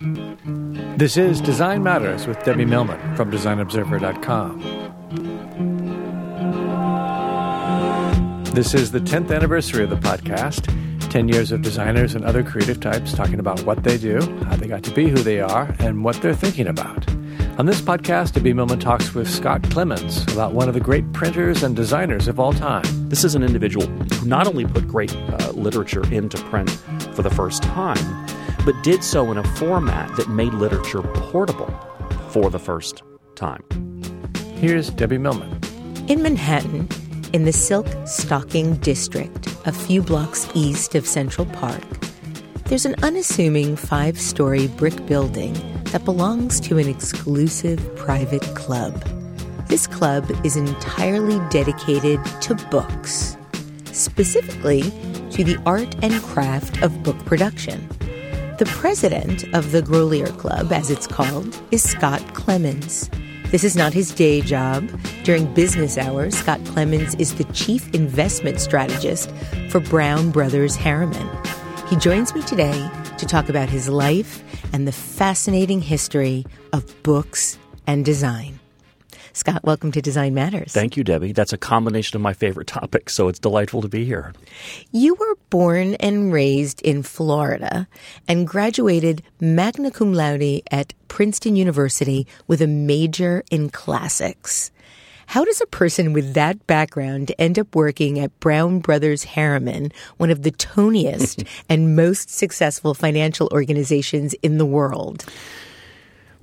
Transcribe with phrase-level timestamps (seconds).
[0.00, 4.60] This is Design Matters with Debbie Millman from DesignObserver.com.
[8.52, 10.68] This is the 10th anniversary of the podcast.
[11.10, 14.66] 10 years of designers and other creative types talking about what they do, how they
[14.66, 17.08] got to be who they are, and what they're thinking about.
[17.56, 21.62] On this podcast, Debbie Millman talks with Scott Clemons about one of the great printers
[21.62, 22.82] and designers of all time.
[23.08, 26.68] This is an individual who not only put great uh, literature into print
[27.14, 28.23] for the first time,
[28.64, 31.72] but did so in a format that made literature portable
[32.30, 33.02] for the first
[33.34, 33.62] time.
[34.56, 35.60] Here's Debbie Millman.
[36.08, 36.88] In Manhattan,
[37.32, 41.82] in the Silk Stocking District, a few blocks east of Central Park,
[42.66, 45.52] there's an unassuming five story brick building
[45.92, 48.94] that belongs to an exclusive private club.
[49.68, 53.36] This club is entirely dedicated to books,
[53.92, 54.82] specifically
[55.30, 57.88] to the art and craft of book production.
[58.56, 63.10] The president of the Grolier Club, as it's called, is Scott Clemons.
[63.50, 64.88] This is not his day job.
[65.24, 69.28] During business hours, Scott Clemons is the chief investment strategist
[69.70, 71.28] for Brown Brothers Harriman.
[71.88, 72.88] He joins me today
[73.18, 78.60] to talk about his life and the fascinating history of books and design.
[79.36, 80.72] Scott, welcome to Design Matters.
[80.72, 81.32] Thank you, Debbie.
[81.32, 84.32] That's a combination of my favorite topics, so it's delightful to be here.
[84.92, 87.88] You were born and raised in Florida
[88.28, 94.70] and graduated magna cum laude at Princeton University with a major in classics.
[95.26, 100.30] How does a person with that background end up working at Brown Brothers Harriman, one
[100.30, 105.24] of the toniest and most successful financial organizations in the world?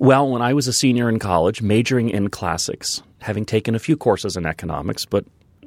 [0.02, 3.96] Well, when I was a senior in college, majoring in classics, having taken a few
[3.96, 5.24] courses in economics, but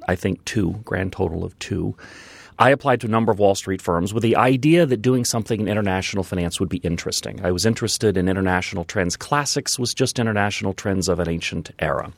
[0.09, 1.95] I think two, grand total of two,
[2.59, 5.61] I applied to a number of Wall Street firms with the idea that doing something
[5.61, 7.45] in international finance would be interesting.
[7.45, 9.15] I was interested in international trends.
[9.15, 12.11] Classics was just international trends of an ancient era.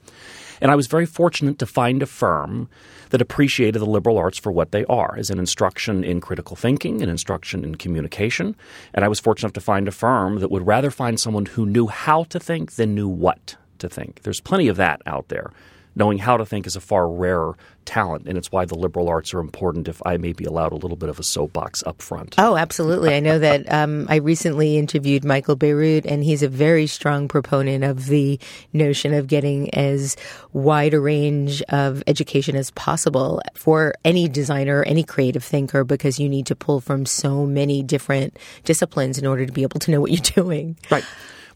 [0.62, 2.70] And I was very fortunate to find a firm
[3.10, 7.02] that appreciated the liberal arts for what they are as an instruction in critical thinking,
[7.02, 8.56] an instruction in communication.
[8.94, 11.66] And I was fortunate enough to find a firm that would rather find someone who
[11.66, 14.22] knew how to think than knew what to think.
[14.24, 15.52] There's plenty of that out there.
[15.98, 19.34] Knowing how to think is a far rarer talent, and it's why the liberal arts
[19.34, 19.88] are important.
[19.88, 22.36] If I may be allowed a little bit of a soapbox up front.
[22.38, 23.16] Oh, absolutely.
[23.16, 27.84] I know that um, I recently interviewed Michael Bierut, and he's a very strong proponent
[27.84, 28.40] of the
[28.74, 30.16] notion of getting as
[30.54, 36.30] wide a range of education as possible for any designer, any creative thinker, because you
[36.30, 40.00] need to pull from so many different disciplines in order to be able to know
[40.00, 40.78] what you're doing.
[40.92, 41.06] Right.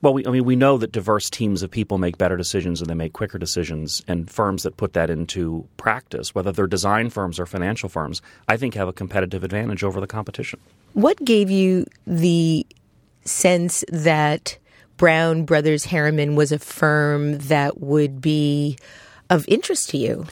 [0.01, 2.89] Well, we, I mean, we know that diverse teams of people make better decisions and
[2.89, 4.01] they make quicker decisions.
[4.07, 8.57] And firms that put that into practice, whether they're design firms or financial firms, I
[8.57, 10.59] think have a competitive advantage over the competition.
[10.93, 12.65] What gave you the
[13.25, 14.57] sense that
[14.97, 18.77] Brown Brothers Harriman was a firm that would be
[19.29, 20.25] of interest to you?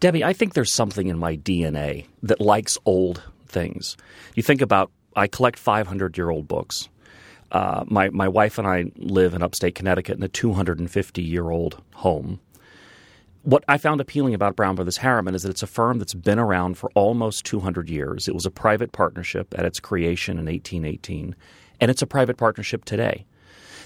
[0.00, 3.96] Debbie, I think there's something in my DNA that likes old things.
[4.34, 6.88] You think about, I collect 500 year old books.
[7.52, 11.82] Uh, my my wife and I live in upstate Connecticut in a 250 year old
[11.94, 12.40] home.
[13.42, 16.38] What I found appealing about Brown Brothers Harriman is that it's a firm that's been
[16.38, 18.26] around for almost 200 years.
[18.26, 21.36] It was a private partnership at its creation in 1818,
[21.80, 23.26] and it's a private partnership today.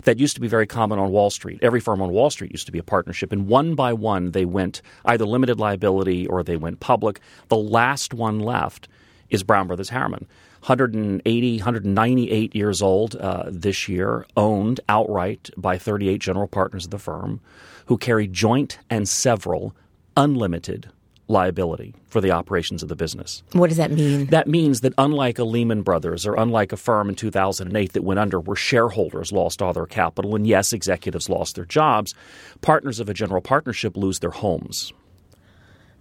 [0.04, 1.58] that used to be very common on Wall Street.
[1.61, 4.44] Every firm on Wall Street used to be a partnership, and one by one they
[4.44, 7.20] went either limited liability or they went public.
[7.49, 8.88] The last one left
[9.31, 10.26] is Brown Brothers Harriman.
[10.60, 16.99] 180, 198 years old uh, this year, owned outright by 38 general partners of the
[16.99, 17.40] firm
[17.87, 19.75] who carry joint and several
[20.16, 20.90] unlimited
[21.28, 23.43] liability for the operations of the business.
[23.52, 24.26] What does that mean?
[24.26, 28.19] That means that unlike a Lehman Brothers or unlike a firm in 2008 that went
[28.19, 32.14] under where shareholders lost all their capital and yes, executives lost their jobs,
[32.62, 34.93] partners of a general partnership lose their homes.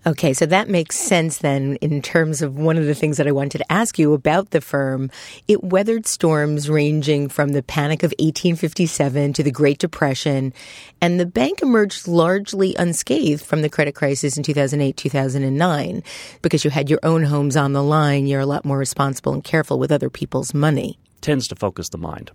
[0.07, 3.33] Okay, so that makes sense then in terms of one of the things that I
[3.33, 5.12] wanted to ask you about the firm.
[5.50, 10.54] It weathered storms ranging from the panic of 1857 to the Great Depression,
[11.01, 16.04] and the bank emerged largely unscathed from the credit crisis in 2008, 2009.
[16.42, 19.44] Because you had your own homes on the line, you're a lot more responsible and
[19.44, 20.98] careful with other people's money.
[21.19, 22.31] Tends to focus the mind.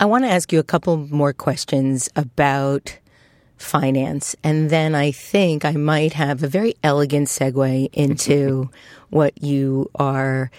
[0.00, 2.98] I want to ask you a couple more questions about
[3.60, 4.34] finance.
[4.42, 8.70] And then I think I might have a very elegant segue into
[9.10, 10.50] what you are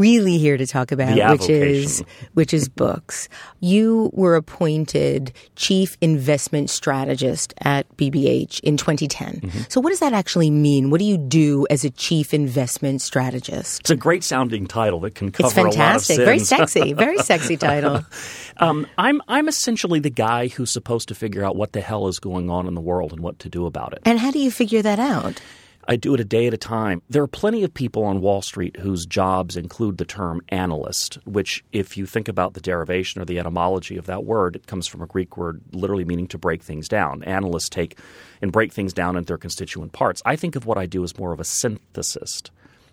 [0.00, 2.02] really here to talk about, which is
[2.32, 3.28] which is books.
[3.60, 9.34] You were appointed chief investment strategist at BBH in 2010.
[9.34, 9.58] Mm-hmm.
[9.68, 10.88] So what does that actually mean?
[10.90, 13.80] What do you do as a chief investment strategist?
[13.80, 16.16] It's a great sounding title that can cover It's a lot of fantastic.
[16.16, 16.94] Very sexy.
[16.94, 18.04] Very sexy title.
[18.56, 22.18] Um, I'm I'm essentially the guy who's supposed to figure out what the hell is
[22.18, 24.00] going on in the world and what to do about it.
[24.04, 25.40] And how do you figure that out?
[25.90, 27.02] I do it a day at a time.
[27.10, 31.64] There are plenty of people on Wall Street whose jobs include the term analyst, which,
[31.72, 35.02] if you think about the derivation or the etymology of that word, it comes from
[35.02, 37.24] a Greek word literally meaning to break things down.
[37.24, 37.98] Analysts take
[38.40, 40.22] and break things down into their constituent parts.
[40.24, 42.50] I think of what I do as more of a synthesist.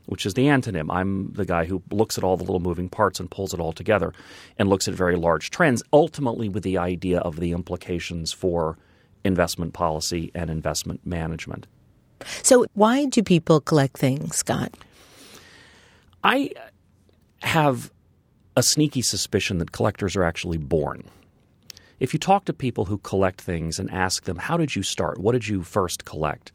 [0.07, 0.87] Which is the antonym.
[0.89, 3.73] I'm the guy who looks at all the little moving parts and pulls it all
[3.73, 4.11] together
[4.57, 8.77] and looks at very large trends, ultimately with the idea of the implications for
[9.23, 11.67] investment policy and investment management.
[12.43, 14.73] So why do people collect things, Scott?
[16.23, 16.51] I
[17.41, 17.91] have
[18.55, 21.03] a sneaky suspicion that collectors are actually born.
[21.99, 25.19] If you talk to people who collect things and ask them, how did you start?
[25.19, 26.51] What did you first collect?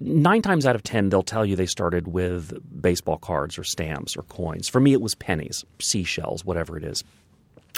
[0.00, 4.16] Nine times out of ten, they'll tell you they started with baseball cards or stamps
[4.16, 4.68] or coins.
[4.68, 7.04] For me, it was pennies, seashells, whatever it is.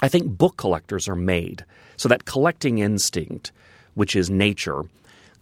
[0.03, 1.65] I think book collectors are made
[1.97, 3.53] so that collecting instinct,
[3.95, 4.83] which is nature,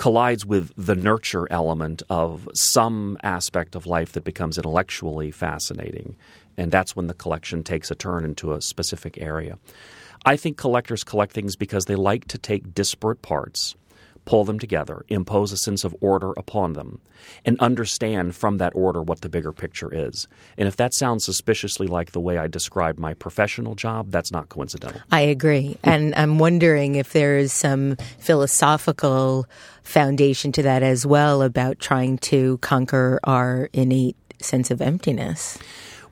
[0.01, 6.17] collides with the nurture element of some aspect of life that becomes intellectually fascinating.
[6.57, 9.59] And that's when the collection takes a turn into a specific area.
[10.25, 13.77] I think collectors collect things because they like to take disparate parts,
[14.25, 17.01] pull them together, impose a sense of order upon them,
[17.45, 20.29] and understand from that order what the bigger picture is.
[20.57, 24.49] And if that sounds suspiciously like the way I describe my professional job, that's not
[24.49, 25.01] coincidental.
[25.11, 25.77] I agree.
[25.91, 29.47] And I'm wondering if there is some philosophical
[29.83, 35.59] foundation to that as well about trying to conquer our innate sense of emptiness.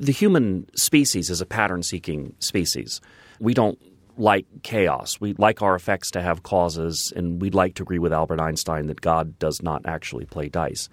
[0.01, 3.01] The human species is a pattern seeking species.
[3.41, 3.79] We don't
[4.19, 5.21] like chaos.
[5.21, 8.87] We like our effects to have causes, and we'd like to agree with Albert Einstein
[8.87, 10.89] that God does not actually play dice.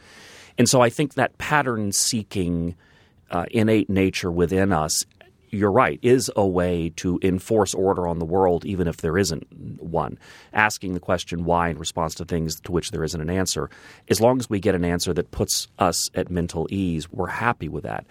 [0.57, 2.75] And so I think that pattern seeking
[3.31, 5.04] uh, innate nature within us,
[5.50, 9.48] you're right, is a way to enforce order on the world, even if there isn't
[9.81, 10.18] one.
[10.54, 13.69] Asking the question why in response to things to which there isn't an answer.
[14.10, 17.70] As long as we get an answer that puts us at mental ease, we're happy
[17.70, 18.05] with that.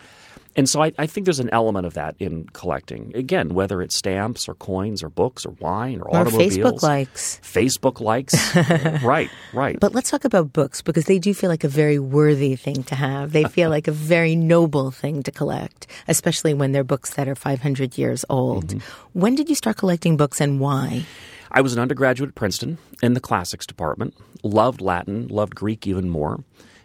[0.57, 3.13] And so I, I think there's an element of that in collecting.
[3.15, 6.57] Again, whether it's stamps or coins or books or wine or, Or automobiles.
[6.57, 7.41] Facebook likes.
[7.43, 8.57] Facebook likes.
[9.05, 9.79] right, right.
[9.81, 12.95] But let's talk about books because they do feel like a very worthy thing to
[12.95, 13.33] have.
[13.33, 17.35] They feel like a very noble thing to collect, especially when they're books that are
[17.35, 18.69] 500 years old.
[18.69, 19.19] Mm-hmm.
[19.19, 21.05] When did you start collecting books and why?
[21.51, 26.09] I was an undergraduate at Princeton in the classics department, loved Latin, loved Greek even
[26.09, 26.43] more,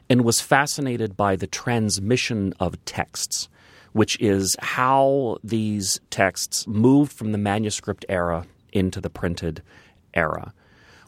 [0.09, 3.49] and was fascinated by the transmission of texts,
[3.93, 9.61] which is how these texts moved from the manuscript era into the printed
[10.13, 10.53] era.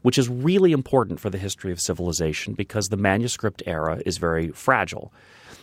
[0.02, 4.50] Which is really important for the history of civilization because the manuscript era is very
[4.50, 5.14] fragile.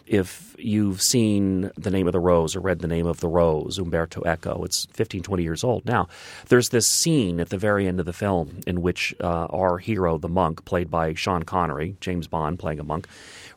[0.09, 3.79] If you've seen The Name of the Rose or read The Name of the Rose,
[3.79, 6.09] Umberto Eco, it's 15, 20 years old now.
[6.49, 10.17] There's this scene at the very end of the film in which uh, our hero,
[10.17, 13.07] the monk, played by Sean Connery, James Bond playing a monk,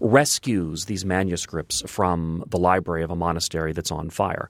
[0.01, 4.49] rescues these manuscripts from the library of a monastery that's on fire.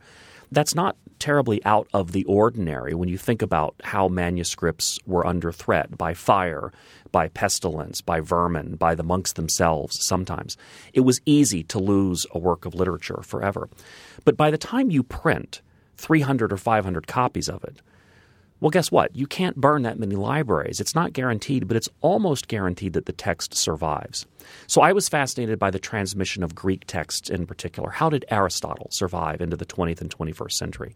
[0.51, 5.51] That's not terribly out of the ordinary when you think about how manuscripts were under
[5.51, 6.73] threat by fire,
[7.11, 10.57] by pestilence, by vermin, by the monks themselves sometimes.
[10.93, 13.69] It was easy to lose a work of literature forever.
[14.25, 15.61] But by the time you print
[15.97, 17.81] 300 or 500 copies of it,
[18.61, 19.15] Well, guess what?
[19.15, 20.79] You can't burn that many libraries.
[20.79, 24.27] It's not guaranteed, but it's almost guaranteed that the text survives.
[24.67, 27.89] So I was fascinated by the transmission of Greek texts in particular.
[27.89, 30.95] How did Aristotle survive into the 20th and 21st century?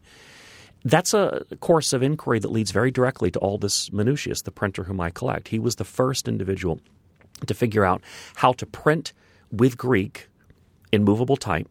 [0.83, 5.01] That's a course of inquiry that leads very directly to Aldus Manutius, the printer whom
[5.01, 5.47] I collect.
[5.47, 6.79] He was the first individual
[7.47, 8.03] to figure out
[8.35, 9.11] how to print
[9.51, 10.29] with Greek
[10.91, 11.67] in movable type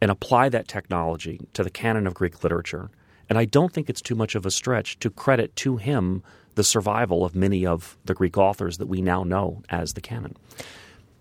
[0.00, 2.90] and apply that technology to the canon of Greek literature
[3.28, 6.22] and I don't think it's too much of a stretch to credit to him
[6.54, 10.36] the survival of many of the Greek authors that we now know as the canon.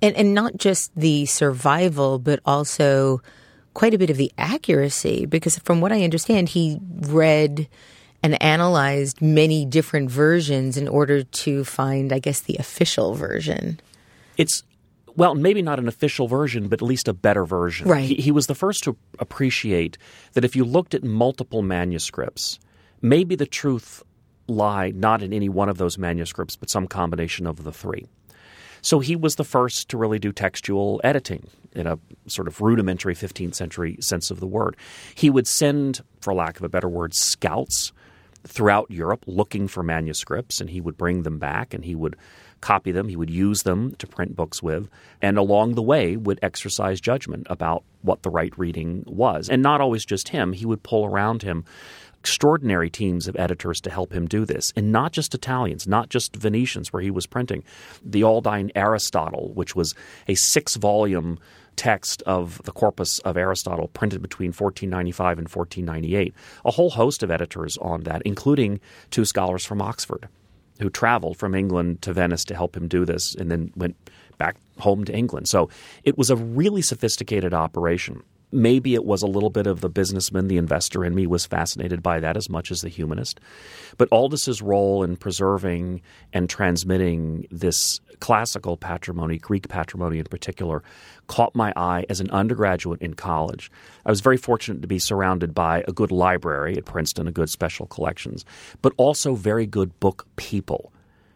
[0.01, 3.21] And, and not just the survival, but also
[3.73, 7.67] quite a bit of the accuracy, because from what I understand, he read
[8.23, 13.79] and analyzed many different versions in order to find, I guess, the official version.
[14.37, 14.63] It's
[15.15, 17.87] well, maybe not an official version, but at least a better version.
[17.87, 18.03] Right.
[18.03, 19.97] He, he, was the first to appreciate
[20.33, 22.59] that if you looked at multiple manuscripts,
[23.01, 24.03] maybe the truth
[24.47, 28.05] lied not in any one of those manuscripts, but some combination of the three.
[28.81, 33.15] So he was the first to really do textual editing in a sort of rudimentary
[33.15, 34.77] 15th century sense of the word.
[35.15, 37.91] He would send, for lack of a better word, scouts
[38.45, 42.15] throughout Europe looking for manuscripts, and he would bring them back and he would
[42.65, 44.89] copy them, he would use them to print books with,
[45.21, 49.49] and along the way would exercise judgment about what the right reading was.
[49.49, 51.63] And not always just him, he would pull around him
[52.19, 56.35] extraordinary teams of editors to help him do this, and not just Italians, not just
[56.35, 57.63] Venetians, where he was printing.
[58.03, 59.93] The Aldine Aristotle, which was
[60.27, 61.37] a six volume
[61.75, 66.33] text of the corpus of Aristotle printed between 1495 and 1498.
[66.65, 68.79] A whole host of editors on that, including
[69.11, 70.27] two scholars from Oxford
[70.79, 73.95] who traveled from England to Venice to help him do this and then went
[74.37, 75.47] back home to England.
[75.47, 75.69] So
[76.03, 78.23] it was a really sophisticated operation.
[78.55, 82.01] Maybe it was a little bit of the businessman, the investor in me was fascinated
[82.01, 83.41] by that as much as the humanist.
[83.97, 90.83] But Aldus's role in preserving and transmitting this classical patrimony, Greek patrimony in particular,
[91.27, 93.69] caught my eye as an undergraduate in college.
[94.05, 97.49] I was very fortunate to be surrounded by a good library at Princeton, a good
[97.49, 98.45] special collections,
[98.81, 100.93] but also very good book people.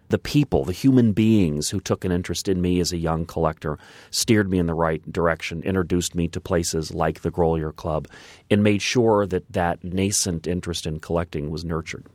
[0.10, 3.78] The people, the human beings who took an interest in me as a young collector,
[4.10, 8.08] steered me in the right direction, introduced me to places like the Grolier Club,
[8.50, 12.06] and made sure that that nascent interest in collecting was nurtured.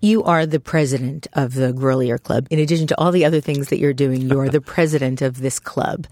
[0.00, 2.46] You are the president of the Grolier Club.
[2.50, 5.40] In addition to all the other things that you're doing, you are the president of
[5.40, 6.06] this club.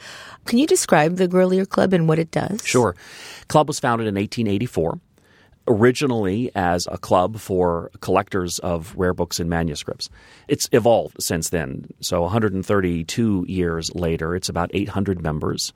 [0.44, 2.66] Can you describe the Grolier Club and what it does?
[2.66, 2.96] Sure.
[3.48, 5.00] Club was founded in 1884
[5.66, 10.08] originally as a club for collectors of rare books and manuscripts.
[10.48, 11.86] It's evolved since then.
[12.00, 15.72] So 132 years later, it's about 800 members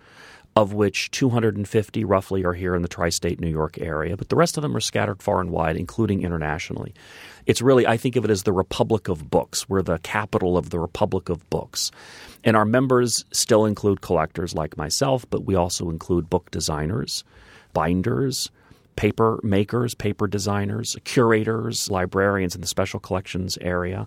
[0.59, 4.35] of which 250 roughly are here in the tri state New York area, but the
[4.35, 6.93] rest of them are scattered far and wide, including internationally.
[7.47, 9.69] It's really, I think of it as the Republic of Books.
[9.69, 11.93] We're the capital of the Republic of Books.
[12.43, 17.23] And our members still include collectors like myself, but we also include book designers,
[17.73, 18.51] binders,
[18.99, 24.05] paper makers, paper designers, curators, librarians in the special collections area.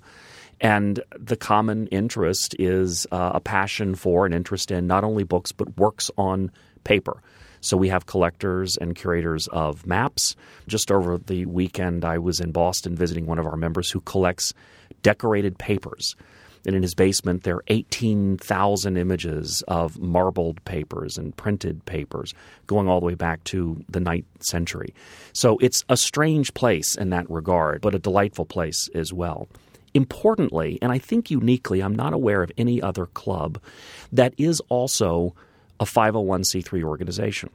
[0.59, 5.53] And the common interest is uh, a passion for and interest in not only books,
[5.53, 6.51] but works on
[6.83, 7.23] paper.
[7.61, 10.35] So we have collectors and curators of maps.
[10.67, 14.53] Just over the weekend, I was in Boston visiting one of our members who collects
[15.03, 16.17] decorated papers.
[16.65, 22.33] And in his basement, there are 18,000 images of marbled papers and printed papers
[22.67, 24.93] going all the way back to the ninth century.
[25.33, 29.47] So it's a strange place in that regard, but a delightful place as well.
[29.93, 33.59] Importantly, and I think uniquely, I'm not aware of any other club
[34.11, 35.35] that is also
[35.79, 37.49] a 501c3 organization.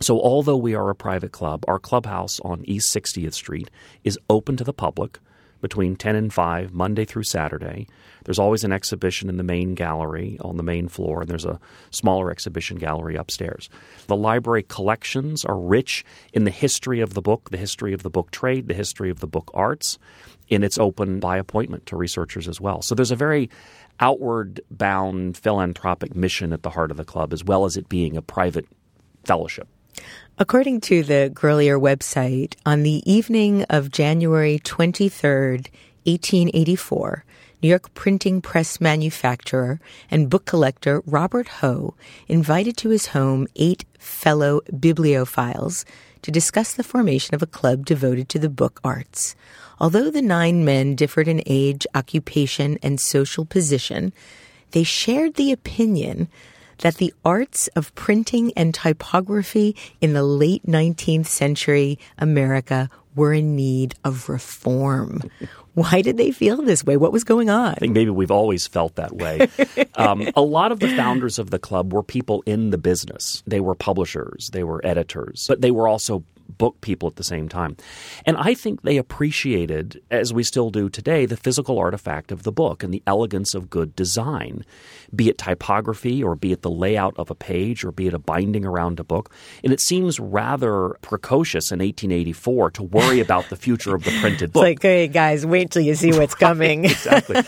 [0.00, 3.70] So, although we are a private club, our clubhouse on East 60th Street
[4.04, 5.18] is open to the public
[5.60, 7.86] between 10 and 5, Monday through Saturday.
[8.24, 11.60] There's always an exhibition in the main gallery on the main floor, and there's a
[11.90, 13.68] smaller exhibition gallery upstairs.
[14.06, 18.10] The library collections are rich in the history of the book, the history of the
[18.10, 19.98] book trade, the history of the book arts,
[20.50, 22.82] and it's open by appointment to researchers as well.
[22.82, 23.50] So there's a very
[24.00, 28.16] outward bound philanthropic mission at the heart of the club, as well as it being
[28.16, 28.66] a private
[29.24, 29.68] fellowship.
[30.38, 35.68] According to the Grolier website, on the evening of January 23rd,
[36.04, 37.24] 1884,
[37.62, 41.94] New York printing press manufacturer and book collector Robert Hoe
[42.28, 45.86] invited to his home eight fellow bibliophiles
[46.20, 49.36] to discuss the formation of a club devoted to the book arts.
[49.80, 54.12] Although the nine men differed in age, occupation, and social position,
[54.72, 56.28] they shared the opinion
[56.78, 63.56] that the arts of printing and typography in the late 19th century America were in
[63.56, 65.22] need of reform.
[65.74, 66.96] Why did they feel this way?
[66.96, 67.72] What was going on?
[67.72, 69.46] I think maybe we've always felt that way.
[69.94, 73.42] um, a lot of the founders of the club were people in the business.
[73.46, 77.48] They were publishers, they were editors, but they were also book people at the same
[77.48, 77.76] time.
[78.24, 82.52] And I think they appreciated, as we still do today, the physical artifact of the
[82.52, 84.64] book and the elegance of good design,
[85.14, 88.18] be it typography or be it the layout of a page or be it a
[88.18, 89.32] binding around a book.
[89.62, 94.52] And it seems rather precocious in 1884 to worry about the future of the printed
[94.52, 94.56] book.
[94.66, 96.84] It's like, hey, guys, wait till you see what's coming.
[96.84, 97.42] exactly.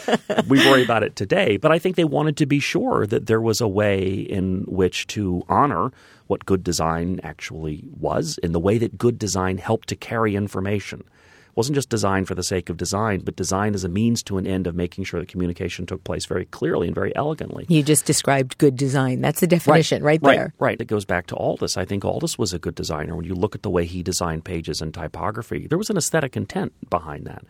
[0.47, 3.41] We worry about it today, but I think they wanted to be sure that there
[3.41, 5.91] was a way in which to honor
[6.29, 11.01] what good design actually was and the way that good design helped to carry information.
[11.01, 14.39] It wasn't just design for the sake of design, but design as a means to
[14.39, 17.67] an end of making sure that communication took place very clearly and very elegantly.
[17.69, 19.23] You just described good design.
[19.23, 20.45] That's the definition right, right there.
[20.59, 20.81] Right, right.
[20.81, 21.77] It goes back to Aldus.
[21.77, 23.17] I think Aldus was a good designer.
[23.17, 26.37] When you look at the way he designed pages and typography, there was an aesthetic
[26.37, 27.45] intent behind that.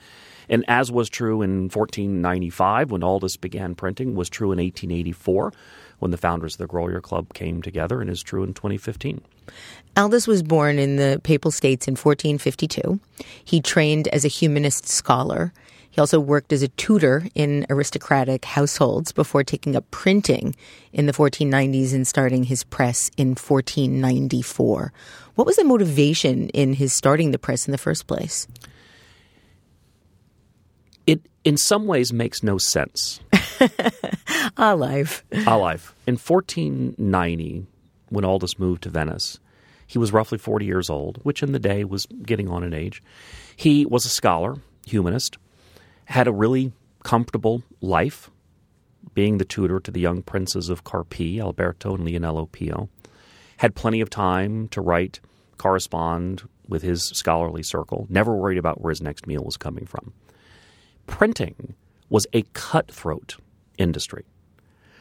[0.48, 5.52] And as was true in 1495 when Aldus began printing, was true in 1884
[5.98, 9.20] when the founders of the Grolier Club came together and is true in 2015.
[9.96, 13.00] Aldus was born in the Papal States in 1452.
[13.44, 15.52] He trained as a humanist scholar.
[15.90, 20.54] He also worked as a tutor in aristocratic households before taking up printing
[20.92, 24.92] in the 1490s and starting his press in 1494.
[25.34, 28.46] What was the motivation in his starting the press in the first place?
[31.06, 33.20] It, in some ways, makes no sense.
[34.56, 35.24] Alive.
[35.46, 35.94] Alive.
[36.06, 37.66] In 1490,
[38.08, 39.38] when Aldus moved to Venice,
[39.86, 43.02] he was roughly 40 years old, which in the day was getting on in age.
[43.56, 45.38] He was a scholar, humanist,
[46.04, 46.72] had a really
[47.02, 48.30] comfortable life,
[49.14, 52.88] being the tutor to the young princes of Carpi, Alberto and Leonello Pio.
[53.58, 55.20] Had plenty of time to write,
[55.56, 60.12] correspond with his scholarly circle, never worried about where his next meal was coming from.
[61.06, 61.74] Printing
[62.10, 63.36] was a cutthroat
[63.78, 64.24] industry.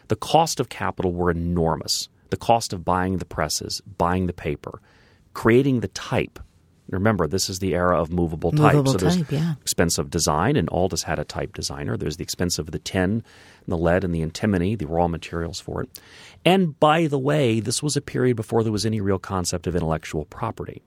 [0.08, 2.10] The cost of capital were enormous.
[2.30, 4.82] The cost of buying the presses, buying the paper,
[5.34, 6.40] creating the type.
[6.90, 8.92] Remember, this is the era of movable, movable type.
[8.92, 9.56] So there's type, yeah.
[9.62, 11.98] expensive design, and Aldus had a type designer.
[11.98, 13.24] There's the expense of the tin, and
[13.68, 16.02] the lead, and the antimony, the raw materials for it.
[16.46, 19.76] And by the way, this was a period before there was any real concept of
[19.76, 20.82] intellectual property.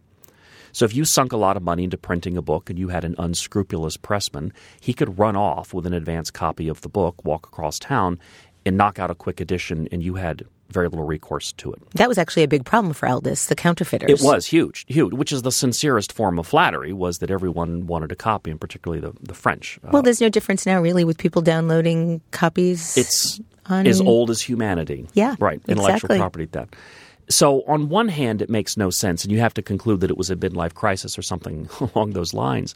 [0.73, 3.05] So if you sunk a lot of money into printing a book and you had
[3.05, 7.47] an unscrupulous pressman, he could run off with an advance copy of the book, walk
[7.47, 8.19] across town,
[8.67, 11.83] and knock out a quick edition, and you had very little recourse to it.
[11.93, 14.09] That was actually a big problem for Aldus, the counterfeiters.
[14.09, 18.13] It was huge, huge, which is the sincerest form of flattery, was that everyone wanted
[18.13, 19.81] a copy, and particularly the, the French.
[19.83, 22.97] Well, uh, there's no difference now, really, with people downloading copies.
[22.97, 23.87] It's on...
[23.87, 25.09] as old as humanity.
[25.15, 25.37] Yeah.
[25.41, 25.61] Right.
[25.67, 26.19] Intellectual exactly.
[26.19, 26.77] property theft.
[27.31, 30.19] So, on one hand, it makes no sense, and you have to conclude that it
[30.19, 32.75] was a midlife crisis or something along those lines.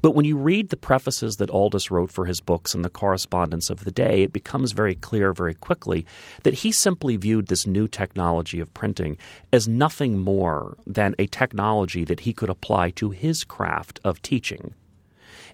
[0.00, 3.70] But when you read the prefaces that Aldus wrote for his books and the correspondence
[3.70, 6.04] of the day, it becomes very clear very quickly
[6.42, 9.18] that he simply viewed this new technology of printing
[9.52, 14.74] as nothing more than a technology that he could apply to his craft of teaching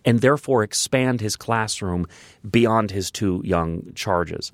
[0.07, 2.07] and therefore expand his classroom
[2.51, 4.53] beyond his two young charges.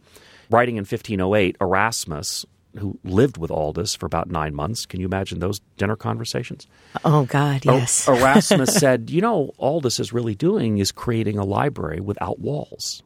[0.51, 2.45] Writing in 1508, Erasmus
[2.79, 4.87] who lived with Aldus for about nine months.
[4.87, 6.67] Can you imagine those dinner conversations?
[7.05, 8.09] Oh, God, oh, yes.
[8.09, 13.03] Erasmus said, You know, Aldus is really doing is creating a library without walls.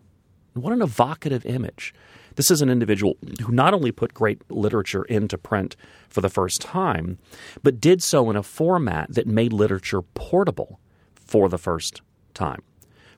[0.55, 1.95] What an evocative image.
[2.35, 5.77] This is an individual who not only put great literature into print
[6.09, 7.19] for the first time,
[7.63, 10.79] but did so in a format that made literature portable
[11.15, 12.01] for the first
[12.35, 12.63] time.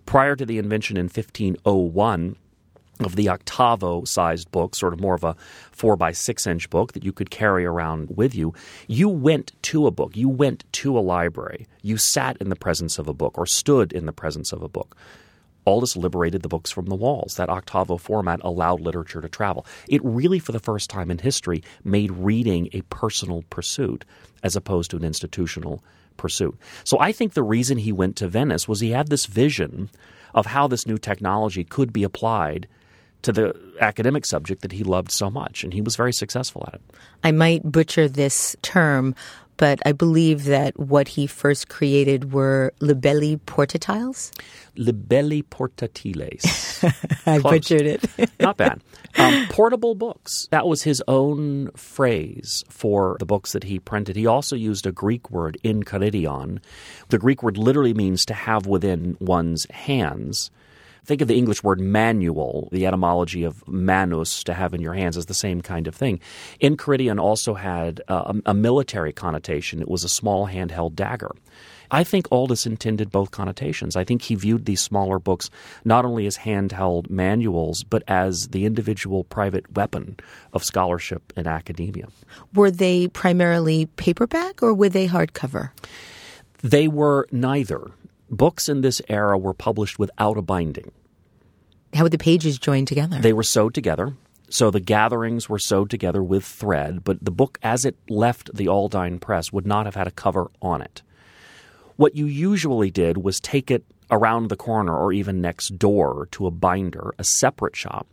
[0.06, 2.36] Prior to the invention in 1501
[3.04, 5.36] of the octavo sized book, sort of more of a
[5.72, 8.54] four by six inch book that you could carry around with you,
[8.86, 10.16] you went to a book.
[10.16, 11.66] You went to a library.
[11.82, 14.68] You sat in the presence of a book or stood in the presence of a
[14.68, 14.96] book.
[15.66, 17.36] Aldus liberated the books from the walls.
[17.36, 19.66] That octavo format allowed literature to travel.
[19.88, 24.04] It really, for the first time in history, made reading a personal pursuit
[24.42, 25.84] as opposed to an institutional
[26.16, 26.56] pursuit.
[26.84, 29.90] So I think the reason he went to Venice was he had this vision
[30.34, 32.68] of how this new technology could be applied
[33.22, 36.74] to the academic subject that he loved so much, and he was very successful at
[36.74, 36.82] it.
[37.24, 39.14] I might butcher this term,
[39.60, 44.32] but I believe that what he first created were libelli portatiles.
[44.74, 46.82] Libelli portatiles.
[47.26, 47.42] I Close.
[47.42, 48.30] butchered it.
[48.40, 48.80] Not bad.
[49.18, 50.48] Um, portable books.
[50.50, 54.16] That was his own phrase for the books that he printed.
[54.16, 56.60] He also used a Greek word, enchiridion.
[57.10, 60.50] The Greek word literally means to have within one's hands
[61.04, 65.16] Think of the English word manual, the etymology of manus, to have in your hands,
[65.16, 66.20] is the same kind of thing.
[66.60, 69.80] Enchiridion also had uh, a, a military connotation.
[69.80, 71.32] It was a small handheld dagger.
[71.90, 73.96] I think Aldus intended both connotations.
[73.96, 75.50] I think he viewed these smaller books
[75.84, 80.16] not only as handheld manuals, but as the individual private weapon
[80.52, 82.06] of scholarship and academia.
[82.54, 85.70] Were they primarily paperback or were they hardcover?
[86.62, 87.90] They were neither.
[88.30, 90.92] Books in this era were published without a binding.
[91.92, 93.18] How would the pages join together?
[93.18, 94.14] They were sewed together.
[94.48, 98.68] So the gatherings were sewed together with thread, but the book, as it left the
[98.68, 101.02] Aldine Press, would not have had a cover on it.
[101.96, 106.46] What you usually did was take it around the corner or even next door to
[106.46, 108.06] a binder, a separate shop,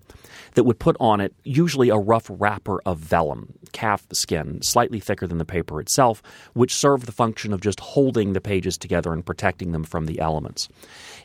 [0.54, 5.28] that would put on it usually a rough wrapper of vellum, calf skin, slightly thicker
[5.28, 6.22] than the paper itself,
[6.54, 10.20] which served the function of just holding the pages together and protecting them from the
[10.20, 10.68] elements.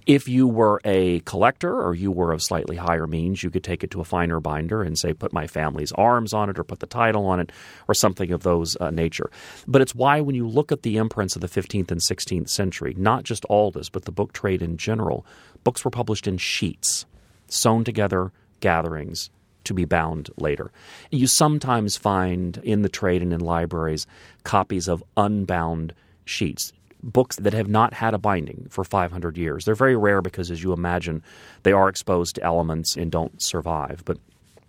[0.07, 3.85] If you were a collector or you were of slightly higher means, you could take
[3.85, 6.81] it to a finer binder and say, put my family's arms on it or put
[6.81, 7.53] the title on it
[7.89, 9.31] or something of those uh, nature.
[9.67, 12.95] But it's why when you look at the imprints of the 15th and 16th century,
[12.97, 15.27] not just Aldus, but the book trade in general,
[15.65, 17.07] books were published in sheets,
[17.49, 19.31] sewn together gatherings
[19.65, 20.73] to be bound later.
[21.11, 24.07] You sometimes find in the trade and in libraries
[24.45, 25.95] copies of unbound
[26.25, 26.73] sheets
[27.03, 29.65] books that have not had a binding for 500 years.
[29.65, 31.23] They're very rare because, as you imagine,
[31.65, 34.03] they are exposed to elements and don't survive.
[34.05, 34.19] But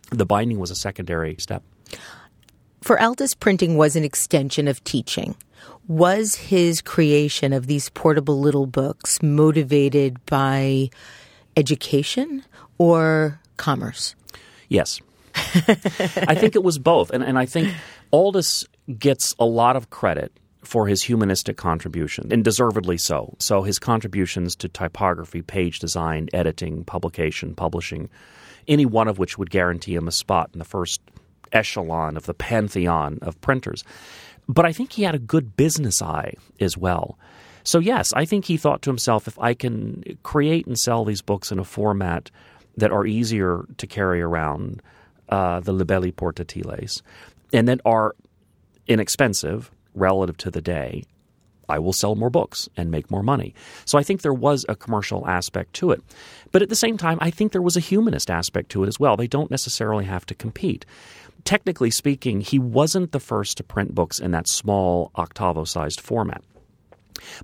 [0.10, 1.64] the binding was a secondary step.
[2.82, 5.36] For Aldus, printing was an extension of teaching.
[5.88, 10.90] Was his creation of these portable little books motivated by
[11.58, 12.44] education
[12.78, 14.16] or commerce?
[14.70, 15.02] Yes.
[15.36, 17.10] I think it was both.
[17.10, 17.74] And, and I think
[18.12, 18.66] Aldus
[18.98, 20.32] gets a lot of credit
[20.64, 23.36] for his humanistic contribution, and deservedly so.
[23.40, 28.10] So his contributions to typography, page design, editing, publication, publishing,
[28.68, 31.02] any one of which would guarantee him a spot in the first
[31.52, 33.84] echelon of the pantheon of printers.
[34.48, 37.18] But I think he had a good business eye as well.
[37.64, 41.22] So, yes, I think he thought to himself if I can create and sell these
[41.22, 42.30] books in a format
[42.76, 44.82] that are easier to carry around,
[45.30, 47.02] uh, the libelli portatiles,
[47.54, 48.16] and that are
[48.88, 51.04] inexpensive, relative to the day,
[51.70, 53.56] I will sell more books and make more money.
[53.86, 56.04] So I think there was a commercial aspect to it.
[56.52, 59.00] But at the same time, I think there was a humanist aspect to it as
[59.00, 59.16] well.
[59.16, 60.86] They don't necessarily have to compete.
[61.44, 66.44] Technically speaking, he wasn't the first to print books in that small octavo sized format.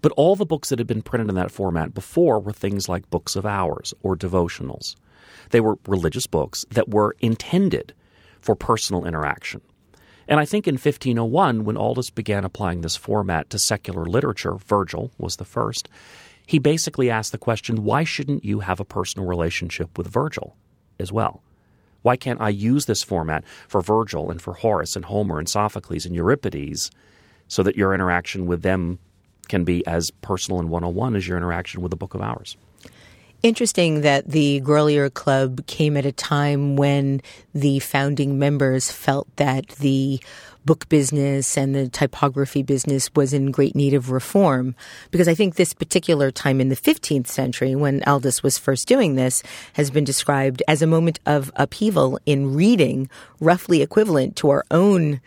[0.01, 3.09] But all the books that had been printed in that format before were things like
[3.09, 4.95] books of hours or devotionals.
[5.51, 7.93] They were religious books that were intended
[8.39, 9.61] for personal interaction.
[10.27, 15.11] And I think in 1501, when Aldus began applying this format to secular literature, Virgil
[15.17, 15.89] was the first,
[16.45, 20.55] he basically asked the question why shouldn't you have a personal relationship with Virgil
[20.99, 21.41] as well?
[22.01, 26.05] Why can't I use this format for Virgil and for Horace and Homer and Sophocles
[26.05, 26.91] and Euripides
[27.47, 28.99] so that your interaction with them
[29.47, 32.21] can be as personal and one on one as your interaction with the Book of
[32.21, 32.55] Hours?
[33.41, 37.21] Interesting that the Grolier Club came at a time when
[37.53, 40.19] the founding members felt that the
[40.69, 44.75] book business and the typography business was in great need of reform.
[45.09, 49.15] Because I think this particular time in the 15th century, when Aldus was first doing
[49.15, 49.41] this,
[49.73, 55.21] has been described as a moment of upheaval in reading, roughly equivalent to our own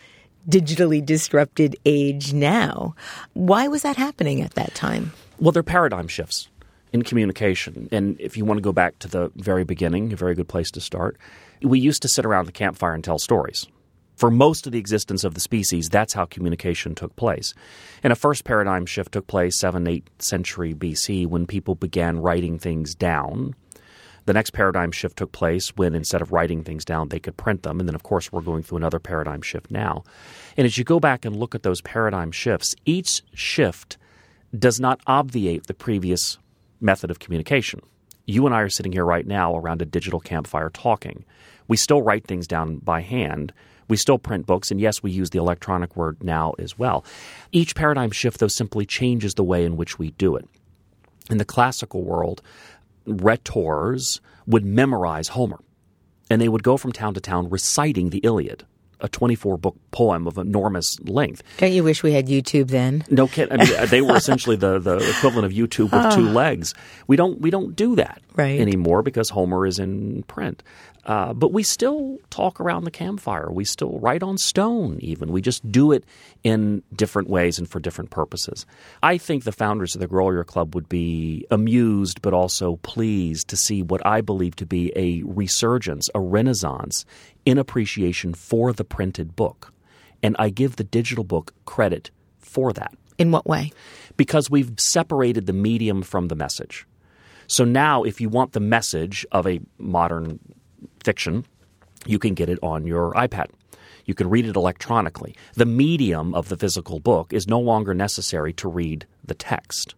[0.49, 2.95] digitally disrupted age now.
[3.33, 5.13] Why was that happening at that time?
[5.41, 6.51] Well, they're paradigm shifts
[6.93, 7.89] in communication.
[7.91, 10.71] And if you want to go back to the very beginning, a very good place
[10.71, 11.17] to start,
[11.63, 13.67] we used to sit around the campfire and tell stories.
[14.23, 17.55] For most of the existence of the species, that's how communication took place.
[18.05, 22.57] And a first paradigm shift took place 7th, 8th century BC when people began writing
[22.57, 23.57] things down.
[24.27, 27.65] The next paradigm shift took place when instead of writing things down, they could print
[27.65, 27.81] them.
[27.81, 30.05] And then, of course, we're going through another paradigm shift now.
[30.57, 33.99] And as you go back and look at those paradigm shifts, each shift
[34.57, 36.39] does not obviate the previous
[36.81, 37.81] method of communication.
[38.27, 41.25] You and I are sitting here right now around a digital campfire talking.
[41.67, 43.53] We still write things down by hand.
[43.89, 47.05] We still print books, and yes, we use the electronic word now as well.
[47.51, 50.47] Each paradigm shift, though, simply changes the way in which we do it.
[51.31, 52.43] In the classical world,
[53.07, 55.61] rhetors would memorize Homer,
[56.31, 58.65] and they would go from town to town reciting the Iliad
[59.03, 61.43] a 24 book poem of enormous length.
[61.59, 63.05] Don't you wish we had YouTube then?
[63.11, 63.61] No kidding.
[63.61, 66.33] I mean, they were essentially the, the equivalent of YouTube with two ah.
[66.33, 66.73] legs.
[67.09, 68.61] We don't we don't do that Right.
[68.61, 70.63] anymore because Homer is in print.
[71.05, 73.51] Uh, but we still talk around the campfire.
[73.51, 75.33] We still write on stone, even.
[75.33, 76.05] We just do it
[76.45, 78.67] in different ways and for different purposes.
[79.03, 83.57] I think the founders of the Grolier Club would be amused but also pleased to
[83.57, 87.05] see what I believe to be a resurgence, a renaissance
[87.45, 89.73] in appreciation for the printed book.
[90.23, 93.73] And I give the digital book credit for that In what way?
[94.17, 96.87] because we've separated the medium from the message.
[97.49, 100.39] So now, if you want the message of a modern
[101.05, 101.47] fiction,
[102.07, 103.47] you can get it on your iPad.
[104.05, 105.37] You can read it electronically.
[105.55, 109.95] The medium of the physical book is no longer necessary to read the text.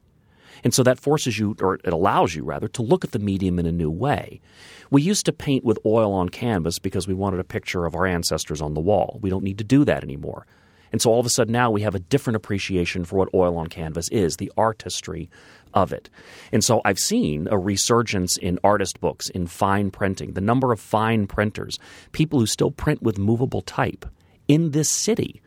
[0.62, 3.58] And so that forces you, or it allows you rather, to look at the medium
[3.58, 4.40] in a new way.
[4.90, 8.06] We used to paint with oil on canvas because we wanted a picture of our
[8.06, 9.18] ancestors on the wall.
[9.22, 10.46] We don't need to do that anymore.
[10.94, 13.56] And so all of a sudden now we have a different appreciation for what oil
[13.56, 15.28] on canvas is, the artistry
[15.74, 16.08] of it.
[16.52, 20.78] And so I've seen a resurgence in artist books, in fine printing, the number of
[20.78, 21.80] fine printers,
[22.12, 24.06] people who still print with movable type
[24.46, 25.42] in this city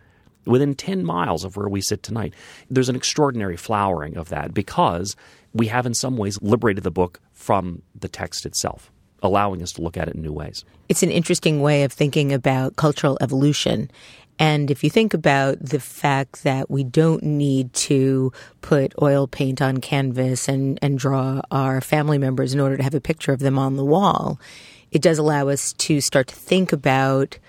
[0.46, 2.34] within 10 miles of where we sit tonight.
[2.70, 5.16] There's an extraordinary flowering of that because
[5.54, 8.92] we have, in some ways, liberated the book from the text itself,
[9.24, 10.66] allowing us to look at it in new ways.
[10.90, 13.90] It's an interesting way of thinking about cultural evolution.
[14.40, 19.62] And if you think about the fact that we don't need to put oil paint
[19.62, 23.40] on canvas and, and draw our family members in order to have a picture of
[23.40, 24.40] them on the wall,
[24.92, 27.40] it does allow us to start to think about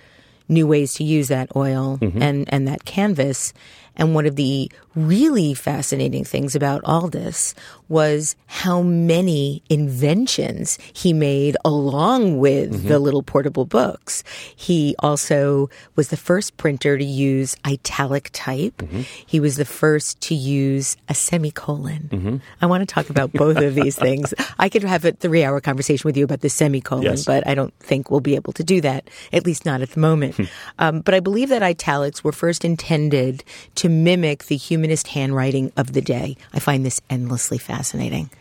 [0.48, 2.22] new ways to use that oil mm-hmm.
[2.22, 3.52] and, and that canvas.
[3.96, 7.54] And one of the really fascinating things about Aldus
[7.88, 13.02] was how many inventions he made along with the mm-hmm.
[13.02, 14.22] little portable books.
[14.54, 18.76] He also was the first printer to use italic type.
[18.78, 19.02] Mm-hmm.
[19.26, 22.08] He was the first to use a semicolon.
[22.12, 22.36] Mm-hmm.
[22.60, 24.34] I want to talk about both of these things.
[24.58, 27.24] I could have a three hour conversation with you about the semicolon, Yes.
[27.24, 30.00] but I don't think we'll be able to do that, at least not at the
[30.00, 30.34] moment.
[30.36, 30.44] Hmm.
[30.78, 33.44] um, but I believe that italics were first intended
[33.76, 36.36] to mimic the humanist handwriting of the day.
[36.52, 37.77] I find this endlessly fascinating.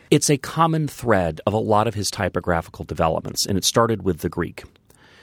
[0.09, 4.19] It's a common thread of a lot of his typographical developments, and it started with
[4.19, 4.63] the Greek.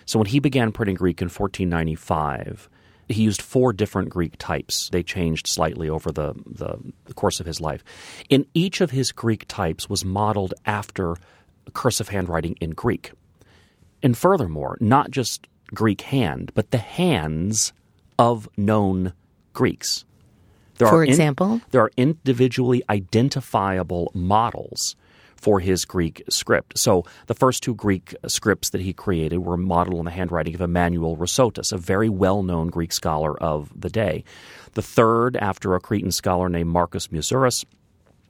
[0.06, 2.68] So when he began printing Greek in 1495,
[3.08, 4.88] he used four different Greek types.
[4.90, 7.84] They changed slightly over the, the, the course of his life.
[8.28, 11.16] In each of his Greek types was modeled after
[11.72, 13.12] cursive handwriting in Greek.
[14.02, 17.72] And furthermore, not just Greek hand, but the hands
[18.18, 19.12] of known
[19.52, 20.04] Greeks.
[20.78, 21.60] There For in- example?
[21.70, 24.96] there are individually identifiable models
[25.36, 26.78] for his Greek script.
[26.78, 30.62] So the first two Greek scripts that he created were modeled on the handwriting of
[30.62, 34.24] Emmanuel Rhusotas, a very well-known Greek scholar of the day.
[34.72, 37.64] The third, after a Cretan scholar named Marcus Musurus,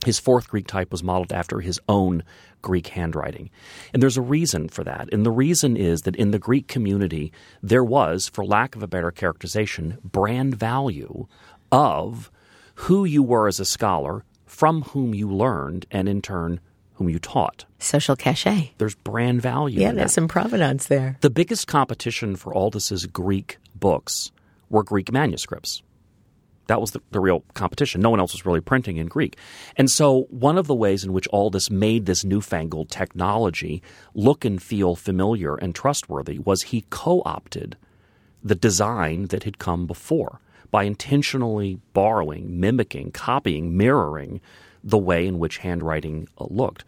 [0.04, 2.24] his fourth Greek type was modeled after his own
[2.62, 3.48] Greek handwriting.
[3.92, 5.08] And there's a reason for that.
[5.12, 8.88] And the reason is that in the Greek community, there was, for lack of a
[8.88, 11.26] better characterization, brand value
[11.74, 12.30] of
[12.76, 16.60] who you were as a scholar, from whom you learned, and in turn,
[16.94, 17.64] whom you taught.
[17.78, 18.72] Social cachet.
[18.78, 19.80] There's brand value.
[19.80, 20.14] Yeah, in there's that.
[20.14, 21.16] some provenance there.
[21.20, 24.30] The biggest competition for Aldus' Greek books
[24.70, 25.82] were Greek manuscripts.
[26.66, 28.00] That was the, the real competition.
[28.00, 29.36] No one else was really printing in Greek.
[29.76, 33.82] And so, one of the ways in which Aldus made this newfangled technology
[34.14, 37.76] look and feel familiar and trustworthy was he co opted
[38.42, 40.40] the design that had come before
[40.74, 44.40] by intentionally borrowing, mimicking, copying, mirroring
[44.82, 46.84] the way in which handwriting uh, looked.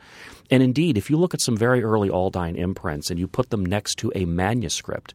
[0.51, 3.65] And indeed, if you look at some very early Aldine imprints and you put them
[3.65, 5.15] next to a manuscript,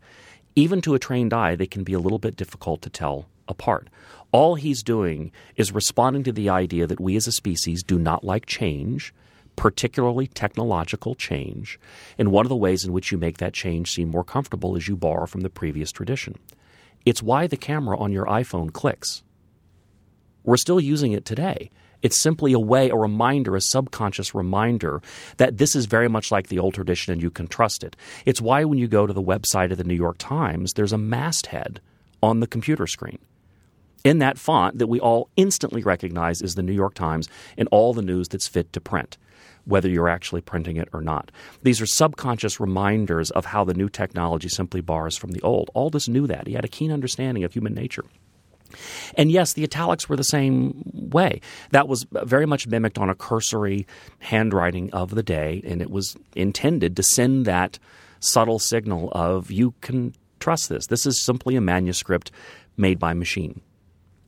[0.55, 3.89] even to a trained eye, they can be a little bit difficult to tell apart.
[4.31, 8.23] All he's doing is responding to the idea that we as a species do not
[8.23, 9.13] like change,
[9.57, 11.77] particularly technological change.
[12.17, 14.87] And one of the ways in which you make that change seem more comfortable is
[14.87, 16.35] you borrow from the previous tradition.
[17.05, 19.23] It's why the camera on your iPhone clicks.
[20.43, 21.71] We're still using it today.
[22.01, 25.01] It's simply a way, a reminder, a subconscious reminder
[25.37, 27.95] that this is very much like the old tradition and you can trust it.
[28.25, 30.97] It's why when you go to the website of the New York Times, there's a
[30.97, 31.79] masthead
[32.23, 33.19] on the computer screen
[34.03, 37.93] in that font that we all instantly recognize is the New York Times and all
[37.93, 39.17] the news that's fit to print,
[39.65, 41.31] whether you're actually printing it or not.
[41.63, 45.69] These are subconscious reminders of how the new technology simply borrows from the old.
[45.75, 46.47] Aldus knew that.
[46.47, 48.03] He had a keen understanding of human nature.
[49.15, 51.41] And yes, the italics were the same way.
[51.71, 53.85] That was very much mimicked on a cursory
[54.19, 57.79] handwriting of the day, and it was intended to send that
[58.19, 60.87] subtle signal of you can trust this.
[60.87, 62.31] This is simply a manuscript
[62.77, 63.61] made by machine.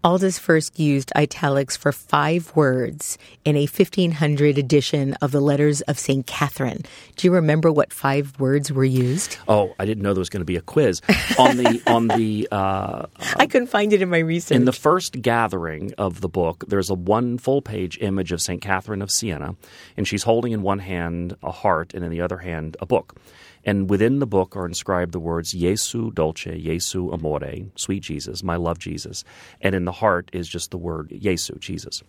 [0.03, 5.97] Aldus first used italics for five words in a 1500 edition of the Letters of
[5.97, 6.27] St.
[6.27, 6.83] Catherine.
[7.15, 9.37] Do you remember what five words were used?
[9.47, 11.01] Oh, I didn't know there was going to be a quiz
[11.39, 12.49] on the on the.
[12.51, 13.05] Uh,
[13.37, 14.57] I couldn't find it in my research.
[14.57, 18.61] in the first gathering of the book, there's a one full page image of St.
[18.61, 19.55] Catherine of Siena,
[19.95, 23.15] and she's holding in one hand a heart and in the other hand a book.
[23.65, 28.55] And within the book are inscribed the words Jesu Dolce, Jesu Amore, sweet Jesus, my
[28.55, 29.23] love Jesus.
[29.61, 32.03] And in the heart is just the word Jesu, Jesus.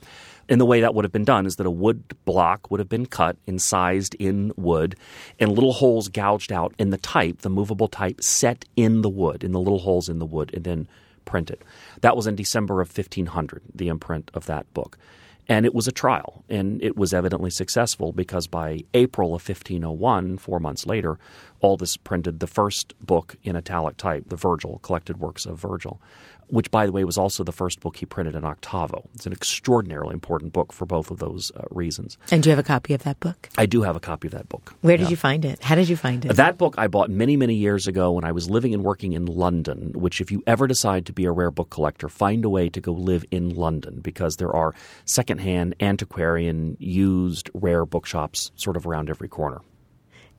[0.49, 2.89] And the way that would have been done is that a wood block would have
[2.89, 4.97] been cut, incised in wood,
[5.39, 9.45] and little holes gouged out in the type, the movable type, set in the wood,
[9.45, 10.89] in the little holes in the wood, and then
[11.25, 11.59] printed.
[12.01, 14.99] That was in December of 1500, the imprint of that book.
[15.47, 20.39] And it was a trial, and it was evidently successful because by April of 1501,
[20.39, 21.19] four months later,
[21.63, 26.01] Aldus printed the first book in italic type, the Virgil, collected works of Virgil,
[26.49, 29.09] which, by the way, was also the first book he printed in octavo.
[29.15, 32.17] It's an extraordinarily important book for both of those uh, reasons.
[32.31, 33.49] and do you have a copy of that book?
[33.59, 34.75] I do have a copy of that book.
[34.81, 35.11] Where did Yeah.
[35.11, 35.63] you find it?
[35.63, 36.35] How did you find it?
[36.37, 39.27] That book I bought many, many years ago when I was living and working in
[39.27, 42.69] London, which, if you ever decide to be a rare book collector, find a way
[42.69, 48.87] to go live in London because there are secondhand, antiquarian, used, rare bookshops sort of
[48.87, 49.61] around every corner.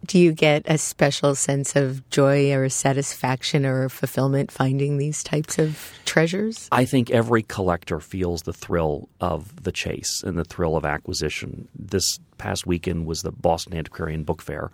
[0.06, 5.58] Do you get a special sense of joy or satisfaction or fulfillment finding these types
[5.58, 6.68] of treasures?
[6.72, 11.68] I think every collector feels the thrill of the chase and the thrill of acquisition.
[11.74, 14.72] This past weekend was the Boston Antiquarian Book Fair,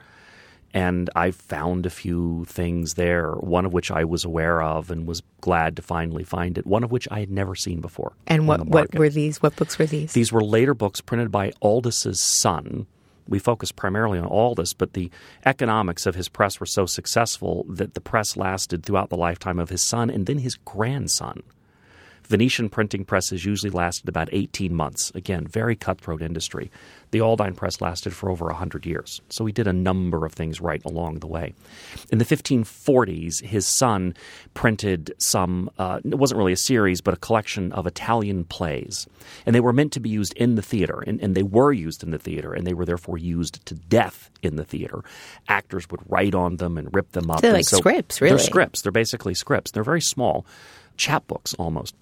[0.74, 5.06] and I found a few things there, one of which I was aware of and
[5.06, 8.14] was glad to finally find it, one of which I had never seen before.
[8.28, 9.42] And what what were these?
[9.42, 10.14] What books were these?
[10.14, 12.88] These were later books printed by Aldus's son.
[13.32, 15.10] We focus primarily on Aldus, but the
[15.46, 19.70] economics of his press were so successful that the press lasted throughout the lifetime of
[19.70, 21.42] his son and then his grandson.
[22.28, 25.12] Venetian printing presses usually lasted about 18 months.
[25.16, 26.72] Again, very cutthroat industry.
[27.12, 29.22] The Aldine press lasted for over 100 years.
[29.30, 31.54] So he did a number of things right along the way.
[32.10, 34.16] In the 1540s, his son
[34.54, 39.08] printed some, uh, it wasn't really a series, but a collection of Italian plays.
[39.46, 42.02] And they were meant to be used in the theater, and, and they were used
[42.02, 45.04] in the theater, and they were therefore used to death in the theater.
[45.50, 47.42] Actors would write on them and rip them up.
[47.42, 48.38] They're And like scripts, really.
[48.38, 48.82] They're scripts.
[48.82, 49.72] They're basically scripts.
[49.72, 50.46] They're very small,
[50.98, 51.94] chapbooks almost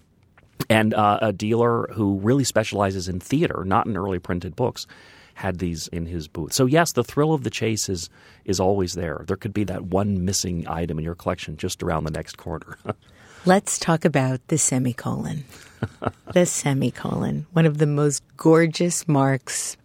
[0.69, 4.86] and uh, a dealer who really specializes in theater, not in early printed books,
[5.34, 6.53] had these in his booth.
[6.53, 8.10] So yes, the thrill of the chase is
[8.45, 9.23] is always there.
[9.25, 12.77] There could be that one missing item in your collection just around the next corner.
[13.45, 15.45] Let's talk about the semicolon.
[16.34, 19.77] the semicolon, one of the most gorgeous marks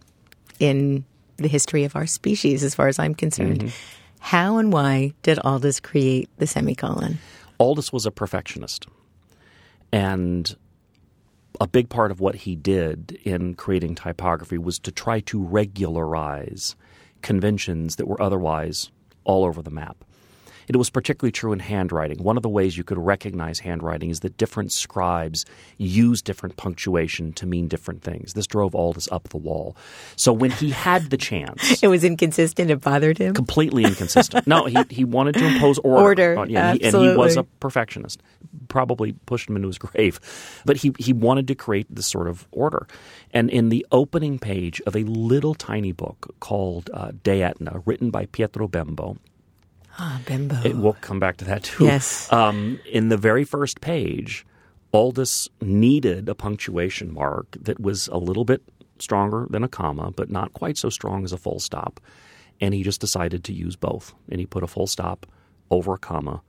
[0.59, 1.05] in
[1.37, 3.71] the history of our species, as far as I'm concerned.
[4.19, 7.19] How and why did Aldus create the semicolon?
[7.59, 8.87] Aldus was a perfectionist,
[9.93, 10.53] and
[11.59, 16.75] a big part of what he did in creating typography was to try to regularize
[17.21, 18.91] conventions that were otherwise
[19.23, 20.04] all over the map.
[20.67, 22.23] It was particularly true in handwriting.
[22.23, 25.45] One of the ways you could recognize handwriting is that different scribes
[25.77, 28.33] use different punctuation to mean different things.
[28.33, 29.75] This drove Aldus up the wall.
[30.15, 32.71] So when he had the chance, It was inconsistent.
[32.71, 33.33] It bothered him.
[33.33, 34.47] completely inconsistent.
[34.47, 36.01] No, he, he wanted to impose order.
[36.03, 38.21] Order, on- yeah, he- and he was a perfectionist.
[38.67, 40.19] Probably pushed him into his grave.
[40.65, 42.87] But he, he wanted to create this sort of order.
[43.31, 48.09] And in the opening page of a little tiny book called uh, De Aetna, written
[48.09, 49.17] by Pietro Bembo,
[49.97, 50.55] Ah, bimbo.
[50.63, 51.85] it, we'll come back to that too.
[51.85, 52.31] Yes.
[52.31, 54.45] Um, in the very first page,
[54.93, 58.61] Aldus needed a punctuation mark that was a little bit
[58.99, 61.99] stronger than a comma, but not quite so strong as a full stop.
[62.61, 64.13] And he just decided to use both.
[64.29, 65.25] And he put a full stop
[65.69, 66.41] over a comma,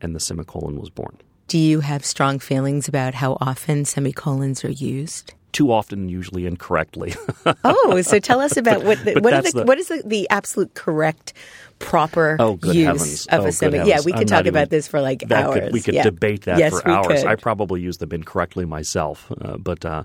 [0.00, 1.18] and the semicolon was born.
[1.48, 5.34] Do you have strong feelings about how often semicolons are used?
[5.52, 7.14] Too often, usually incorrectly.
[7.62, 10.02] Oh, so tell us about what the, but what, are the, the- what is the,
[10.04, 11.34] the absolute correct,
[11.82, 13.26] proper Oh, use heavens.
[13.26, 13.84] of oh, a semi?
[13.84, 15.60] Yeah, we I'm could talk about even- this for like hours.
[15.60, 16.02] Could, we could Yeah.
[16.04, 17.06] debate that yes, for hours.
[17.22, 17.26] Could.
[17.26, 20.04] I probably used them incorrectly myself, uh, but uh,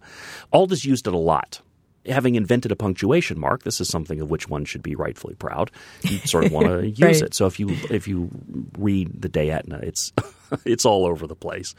[0.53, 1.61] Aldus used it a lot.
[2.07, 5.71] Having invented a punctuation mark, this is something of which one should be rightfully proud.
[6.03, 7.21] You sort of want to use Right.
[7.21, 7.33] it.
[7.33, 8.29] So if you if you
[8.77, 10.13] read the De Aetna, it's
[10.65, 11.75] it's all over the place,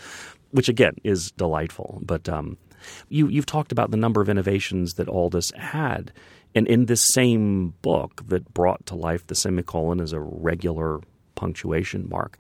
[0.51, 2.01] which again is delightful.
[2.05, 2.59] But um,
[3.09, 6.13] you you've talked about the number of innovations that Aldus had,
[6.55, 11.01] and in this same book that brought to life the semicolon as a regular
[11.35, 12.39] punctuation mark.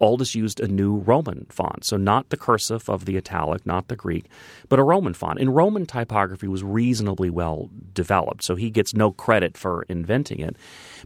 [0.00, 1.84] Aldus used a new Roman font.
[1.84, 4.26] So not the cursive of the italic, not the Greek,
[4.68, 5.38] but a Roman font.
[5.38, 10.56] And Roman typography was reasonably well developed, so he gets no credit for inventing it.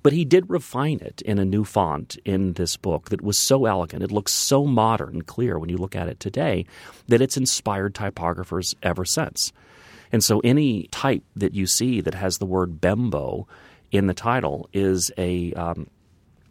[0.02, 3.66] But he did refine it in a new font in this book that was so
[3.66, 4.02] elegant.
[4.02, 6.64] It looks so modern and clear when you look at it today
[7.08, 9.52] that it's inspired typographers ever since.
[10.12, 13.46] And so any type that you see that has the word Bembo
[13.90, 15.88] in the title is a, um,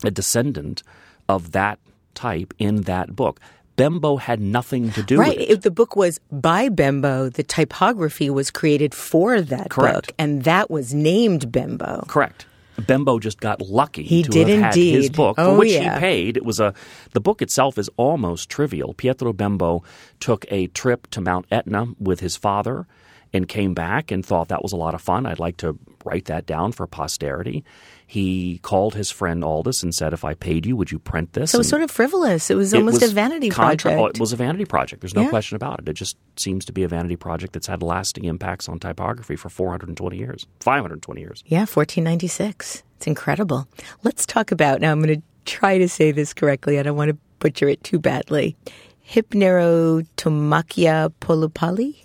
[0.03, 0.84] a descendant
[1.30, 1.80] of that
[2.14, 3.39] type in that book.
[3.76, 5.38] Bembo had nothing to do right.
[5.38, 5.53] with it.
[5.53, 5.62] Right.
[5.62, 7.30] The book was by Bembo.
[7.30, 10.08] The typography was created for that Correct.
[10.08, 12.03] book, and that was named Bembo.
[12.08, 12.47] Correct.
[12.80, 15.16] Bembo just got lucky He to did have had his indeed.
[15.16, 15.95] book, for Oh, which yeah.
[15.95, 16.38] he paid.
[16.38, 16.74] It was a
[17.14, 18.93] the book itself is almost trivial.
[18.95, 19.84] Pietro Bembo
[20.20, 22.88] took a trip to Mount Etna with his father
[23.34, 25.25] and came back and thought that was a lot of fun.
[25.25, 27.63] I'd like to write that down for posterity.
[28.09, 31.51] He called his friend Aldus and said, "If I paid you, would you print this?"
[31.51, 32.49] So it was sort of frivolous.
[32.49, 33.99] It was it almost was a vanity contra- project.
[34.01, 35.01] oh, it was a vanity project.
[35.01, 35.30] There's no Yeah.
[35.30, 35.89] question about it.
[35.89, 39.49] It just seems to be a vanity project that's had lasting impacts on typography for
[39.49, 41.43] 420 years, 520 years.
[41.47, 42.84] Yeah, 1496.
[42.95, 43.67] It's incredible.
[44.03, 44.91] Let's talk about now.
[44.93, 46.80] I'm going to try to say this correctly.
[46.80, 48.55] I don't want to butcher it too badly.
[49.09, 51.95] Hypnerotomachia polipali?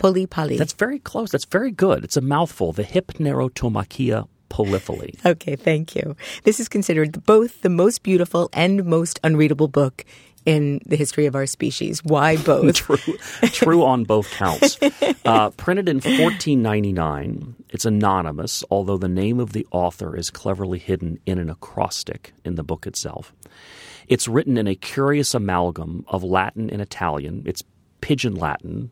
[0.00, 0.56] Polipali.
[0.56, 1.30] That's very close.
[1.30, 2.04] That's very good.
[2.04, 2.72] It's a mouthful.
[2.72, 5.24] The Hypnerotomachia Poliphili.
[5.24, 6.16] Okay, thank you.
[6.44, 10.04] This is considered both the most beautiful and most unreadable book
[10.46, 12.02] in the history of our species.
[12.02, 12.74] Why both?
[12.74, 12.96] true,
[13.42, 14.78] true on both counts.
[15.22, 21.20] Uh, printed in 1499, it's anonymous, although the name of the author is cleverly hidden
[21.26, 23.32] in an acrostic in the book itself.
[24.08, 27.42] It's written in a curious amalgam of Latin and Italian.
[27.46, 27.62] It's
[28.00, 28.90] Pidgin Latin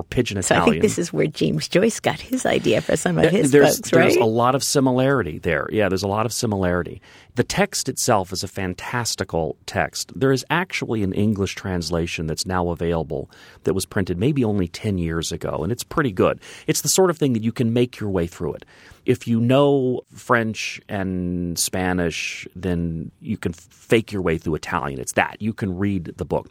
[0.00, 3.18] or Pidgin so I think this is where James Joyce got his idea for some
[3.18, 4.22] of his there's, books, there's right?
[4.22, 5.68] a lot of similarity there.
[5.70, 7.02] Yeah, there's a lot of similarity.
[7.34, 10.12] The text itself is a fantastical text.
[10.18, 13.30] There is actually an English translation that's now available
[13.64, 16.40] that was printed maybe only 10 years ago, and it's pretty good.
[16.66, 18.64] It's the sort of thing that you can make your way through it.
[19.06, 25.00] If you know French and Spanish, then you can fake your way through Italian.
[25.00, 25.40] It's that.
[25.40, 26.48] You can read the book.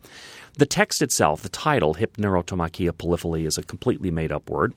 [0.60, 4.74] The text itself, the title, Hypnerotomachia Poliphili, is a completely made up word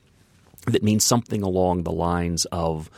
[0.69, 2.89] that means something along the lines of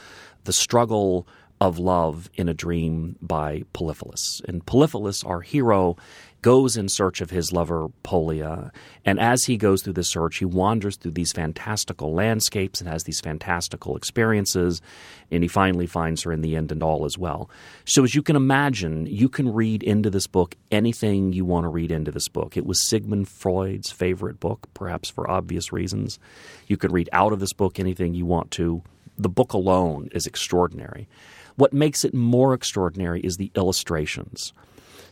[0.45, 1.27] the struggle
[1.63, 4.43] of love in a dream by Polyphilus.
[4.47, 5.97] And Polyphilus, our hero,
[6.45, 8.71] goes in search of his lover Polia.
[9.03, 13.05] And as he goes through the search, he wanders through these fantastical landscapes and has
[13.05, 14.83] these fantastical experiences.
[15.31, 17.49] And he finally finds her in the end, and all is well.
[17.87, 21.71] So, as you can imagine, you can read into this book anything you want to
[21.71, 22.59] read into this book.
[22.59, 26.19] It was Sigmund Freud's favorite book, perhaps for obvious reasons.
[26.67, 28.83] You can read out of this book anything you want to.
[29.17, 31.09] The book alone is extraordinary.
[31.57, 34.53] What makes it more extraordinary is the illustrations.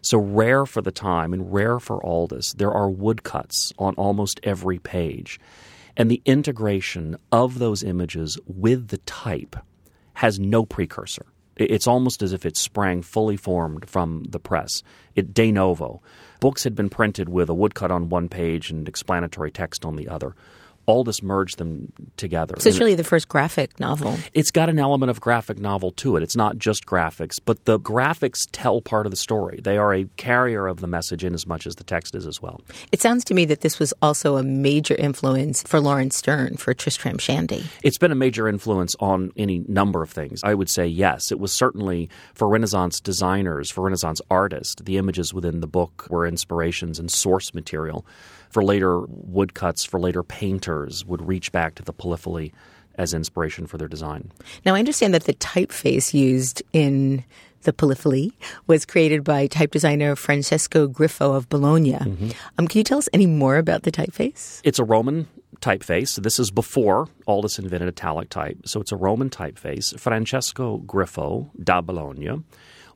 [0.03, 4.78] So rare for the time and rare for Aldus, there are woodcuts on almost every
[4.78, 5.40] page.
[5.96, 9.57] And the integration of those images with the type
[10.14, 11.26] has no precursor.
[11.57, 14.82] It's almost as if it sprang fully formed from the press.
[15.14, 16.03] It de novo.
[16.40, 20.09] Books had been printed with a woodcut on one page and explanatory text on the
[20.09, 20.34] other.
[20.87, 22.55] Aldus merged them together.
[22.59, 24.16] so it's really the first graphic novel.
[24.35, 26.22] it's got an element of graphic novel to it.
[26.22, 29.61] It's not just graphics, but the graphics tell part of the story.
[29.62, 32.43] They are a carrier of the message in as much as the text is as
[32.43, 32.61] well.
[32.91, 36.74] It sounds to me that this was also a major influence for Laurence Sterne for
[36.74, 37.64] Tristram Shandy.
[37.83, 40.41] It's been a major influence on any number of things.
[40.43, 41.30] I would say yes.
[41.30, 44.83] It was certainly for Renaissance designers, for Renaissance artists.
[44.83, 48.05] The images within the book were inspirations and source material.
[48.53, 52.53] For later woodcuts, for later painters, would reach back to the Poliphili
[52.96, 54.30] as inspiration for their design.
[54.66, 57.24] Now, I understand that the typeface used in
[57.62, 58.32] the Poliphili
[58.66, 61.94] was created by type designer Francesco Griffo of Bologna.
[61.94, 64.61] Um, can you tell us any more about the typeface?
[64.64, 65.28] It's a Roman
[65.61, 66.16] typeface.
[66.22, 68.59] This is before Aldus invented italic type.
[68.66, 69.98] So it's a Roman typeface.
[69.98, 72.42] Francesco Griffo da Bologna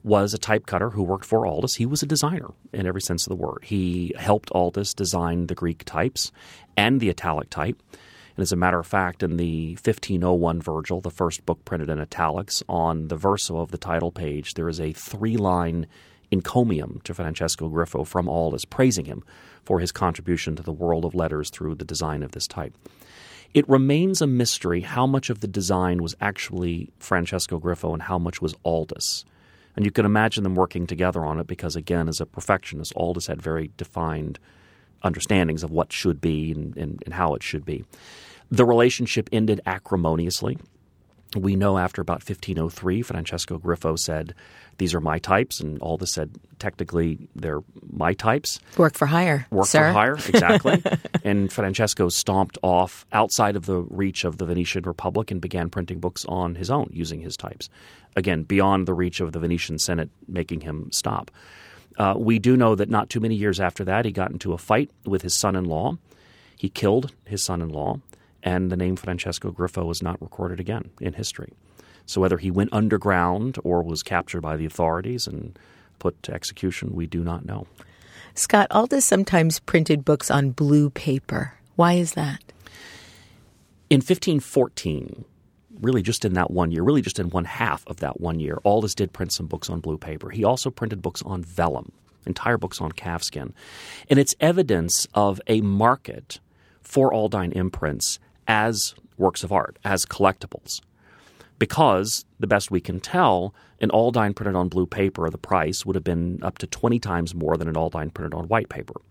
[0.07, 1.75] was a type cutter who worked for Aldus.
[1.75, 3.59] He was a designer in every sense of the word.
[3.63, 6.31] He helped Aldus design the Greek types
[6.77, 7.77] and the italic type.
[8.37, 11.99] And as a matter of fact, in the 1501 Virgil, the first book printed in
[11.99, 15.87] italics, on the verso of the title page, there is a three line
[16.31, 19.23] encomium to Francesco Griffo from Aldus, praising him
[19.63, 22.73] for his contribution to the world of letters through the design of this type.
[23.53, 28.17] It remains a mystery how much of the design was actually Francesco Griffo and how
[28.17, 29.25] much was Aldus.
[29.77, 33.27] And you can imagine them working together on it because, again, as a perfectionist, Aldus
[33.27, 34.39] had very defined
[35.03, 37.85] understandings of what should be and, and, and how it should be.
[38.49, 40.57] The relationship ended acrimoniously.
[41.35, 44.33] We know after about 1503, Francesco Griffo said,
[44.77, 45.59] These are my types.
[45.59, 47.61] And all Aldus said, Technically, they're
[47.91, 48.59] my types.
[48.77, 49.45] Work for hire.
[49.51, 49.89] Work sir.
[49.89, 50.81] for hire, exactly.
[51.23, 55.99] and Francesco stomped off outside of the reach of the Venetian Republic and began printing
[55.99, 57.69] books on his own using his types.
[58.15, 61.29] Again, beyond the reach of the Venetian Senate making him stop.
[61.97, 64.57] Uh, we do know that not too many years after that, he got into a
[64.57, 65.97] fight with his son in law.
[66.55, 67.99] He killed his son in law,
[68.43, 71.53] and the name Francesco Griffo was not recorded again in history.
[72.05, 75.57] So whether he went underground or was captured by the authorities and
[75.99, 77.67] put to execution, we do not know.
[78.33, 81.55] Scott Aldus sometimes printed books on blue paper.
[81.75, 82.43] Why is that?
[83.89, 85.25] In 1514,
[85.81, 88.59] really just in that one year, really just in one half of that one year,
[88.63, 90.29] Aldus did print some books on blue paper.
[90.29, 91.91] He also printed books on vellum,
[92.25, 93.53] entire books on calfskin.
[94.09, 96.39] And it's evidence of a market
[96.81, 100.81] for Aldine imprints as works of art, as collectibles.
[101.59, 105.95] Because, the best we can tell, an Aldine printed on blue paper, the price would
[105.95, 109.01] have been up to 20 times more than an Aldine printed on white paper.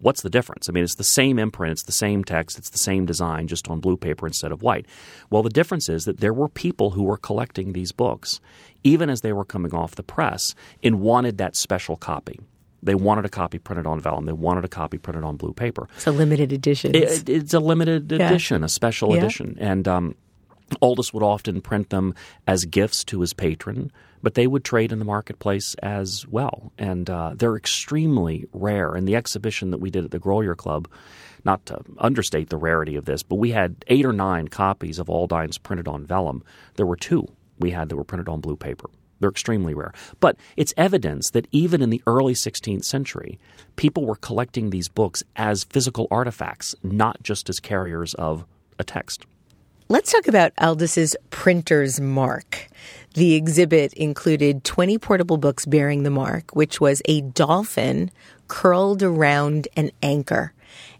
[0.00, 0.68] What's the difference?
[0.68, 3.68] I mean, it's the same imprint, it's the same text, it's the same design, just
[3.68, 4.86] on blue paper instead of white.
[5.30, 8.40] Well, the difference is that there were people who were collecting these books,
[8.82, 12.40] even as they were coming off the press, and wanted that special copy.
[12.82, 14.26] They wanted a copy printed on vellum.
[14.26, 15.88] They wanted a copy printed on blue paper.
[15.96, 16.94] It's a limited edition.
[16.96, 18.26] It, it's a limited Yeah.
[18.28, 19.18] edition, a special Yeah.
[19.18, 19.56] edition.
[19.60, 20.14] And um,
[20.80, 22.14] Aldus would often print them
[22.46, 26.72] as gifts to his patron, but they would trade in the marketplace as well.
[26.78, 28.96] And uh, they're extremely rare.
[28.96, 30.88] In the exhibition that we did at the Grolier Club,
[31.44, 35.08] not to understate the rarity of this, but we had eight or nine copies of
[35.08, 36.42] Aldines printed on vellum.
[36.76, 37.26] There were two
[37.58, 38.88] we had that were printed on blue paper.
[39.22, 39.94] They're extremely rare.
[40.18, 43.38] But it's evidence that even in the early 16th century,
[43.76, 48.44] people were collecting these books as physical artifacts, not just as carriers of
[48.80, 49.24] a text.
[49.88, 52.68] Let's talk about Aldus's printer's mark.
[53.14, 58.10] The exhibit included 20 portable books bearing the mark, which was a dolphin
[58.48, 60.52] curled around an anchor.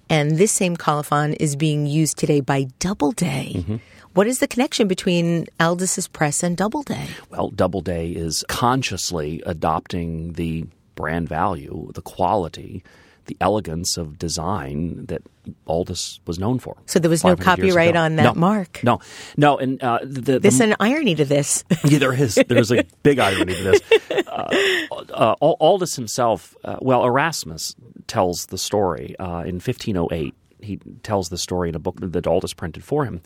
[0.08, 3.52] And this same colophon is being used today by Doubleday.
[3.54, 3.76] Mm-hmm.
[4.14, 7.06] What is the connection between Aldus's press and Doubleday?
[7.30, 12.84] Well, Doubleday is consciously adopting the brand value, the quality,
[13.26, 15.22] the elegance of design that
[15.66, 16.76] Aldus was known for.
[16.86, 18.40] So there was no copyright on that No.
[18.40, 18.80] mark.
[18.84, 19.00] No,
[19.36, 21.64] no, and uh, the, There's the an irony to this.
[21.84, 22.34] yeah, there is.
[22.48, 23.80] There's a big irony to this.
[24.32, 30.34] Uh, uh, Aldus himself, uh, well, Erasmus tells the story uh, in 1508.
[30.62, 33.20] He tells the story in a book that Aldus printed for him,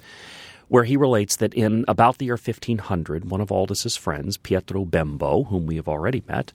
[0.69, 5.45] where he relates that in about the year 1500, one of Aldus's friends, Pietro Bembo,
[5.45, 6.53] whom we have already met,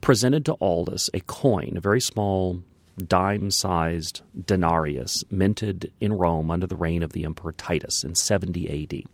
[0.00, 2.62] presented to Aldus a coin, a very small
[2.98, 9.06] dime-sized denarius, minted in Rome under the reign of the Emperor Titus in 70 A.D.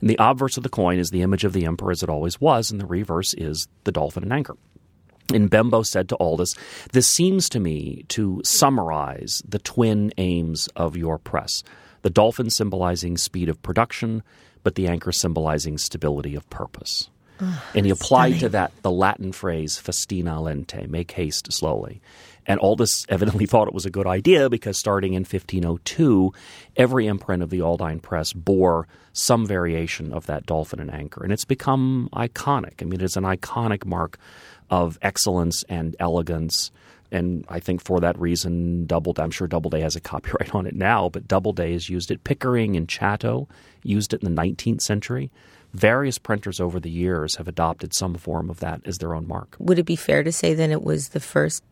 [0.00, 2.40] And the obverse of the coin is the image of the emperor as it always
[2.40, 4.56] was, and the reverse is the dolphin and anchor.
[5.32, 6.54] And Bembo said to Aldus,
[6.92, 11.62] This seems to me to summarize the twin aims of your press
[12.08, 14.22] the dolphin symbolizing speed of production,
[14.62, 17.10] but the anchor symbolizing stability of purpose.
[17.38, 22.00] Ah, and he applied to that the Latin phrase festina lente, make haste slowly.
[22.46, 26.32] And Aldus evidently thought it was a good idea because starting in 1502,
[26.78, 31.22] every imprint of the Aldine Press bore some variation of that dolphin and anchor.
[31.22, 32.80] And it's become iconic.
[32.80, 34.16] I mean, it's an iconic mark
[34.70, 36.70] of excellence and elegance.
[37.10, 40.74] And I think for that reason, Doubleday, I'm sure Doubleday has a copyright on it
[40.74, 42.24] now, but Doubleday has used it.
[42.24, 43.48] Pickering and Chatto
[43.82, 45.30] used it in the 19th century.
[45.74, 49.56] Various printers over the years have adopted some form of that as their own mark.
[49.58, 51.62] Would it be fair to say then it was the first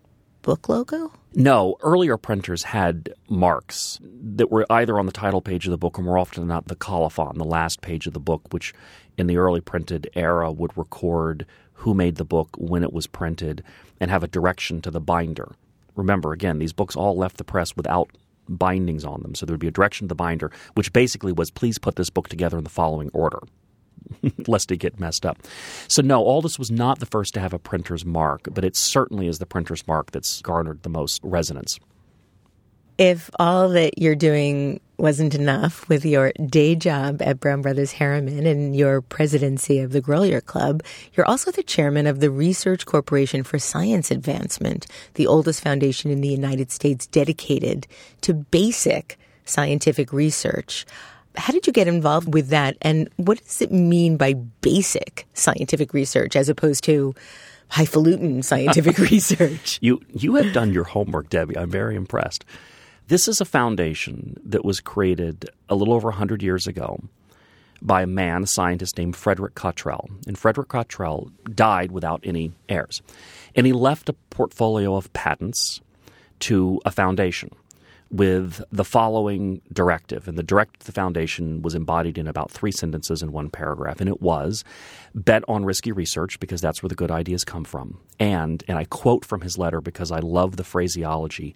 [0.42, 1.12] book logo?
[1.34, 5.98] No, earlier printers had marks that were either on the title page of the book
[5.98, 8.74] or more often than not the colophon, the last page of the book, which
[9.18, 13.62] in the early printed era would record who made the book, when it was printed,
[14.00, 15.52] and have a direction to the binder.
[15.94, 18.10] Remember, again, these books all left the press without
[18.48, 19.34] bindings on them.
[19.34, 22.10] So there would be a direction to the binder, which basically was please put this
[22.10, 23.40] book together in the following order.
[24.46, 25.38] lest it get messed up.
[25.88, 29.26] So no, Aldus was not the first to have a printer's mark, but it certainly
[29.26, 31.78] is the printer's mark that's garnered the most resonance.
[32.98, 38.46] If all that you're doing wasn't enough with your day job at Brown Brothers Harriman
[38.46, 40.82] and your presidency of the Grolier Club,
[41.12, 46.22] you're also the chairman of the Research Corporation for Science Advancement, the oldest foundation in
[46.22, 47.86] the United States dedicated
[48.22, 50.86] to basic scientific research.
[51.36, 52.78] How did you get involved with that?
[52.80, 57.14] And what does it mean by basic scientific research as opposed to
[57.68, 59.78] highfalutin scientific research?
[59.82, 61.58] You you have done your homework, Debbie.
[61.58, 62.46] I'm very impressed.
[63.08, 66.98] This is a foundation that was created a little over 100 years ago
[67.80, 70.08] by a man, a scientist named Frederick Cottrell.
[70.26, 73.02] And Frederick Cottrell died without any heirs.
[73.54, 75.80] And he left a portfolio of patents
[76.40, 77.50] to a foundation
[78.10, 80.26] with the following directive.
[80.26, 84.00] And the directive the foundation was embodied in about three sentences in one paragraph.
[84.00, 84.64] And it was
[85.14, 88.00] bet on risky research because that's where the good ideas come from.
[88.18, 91.54] And, and I quote from his letter because I love the phraseology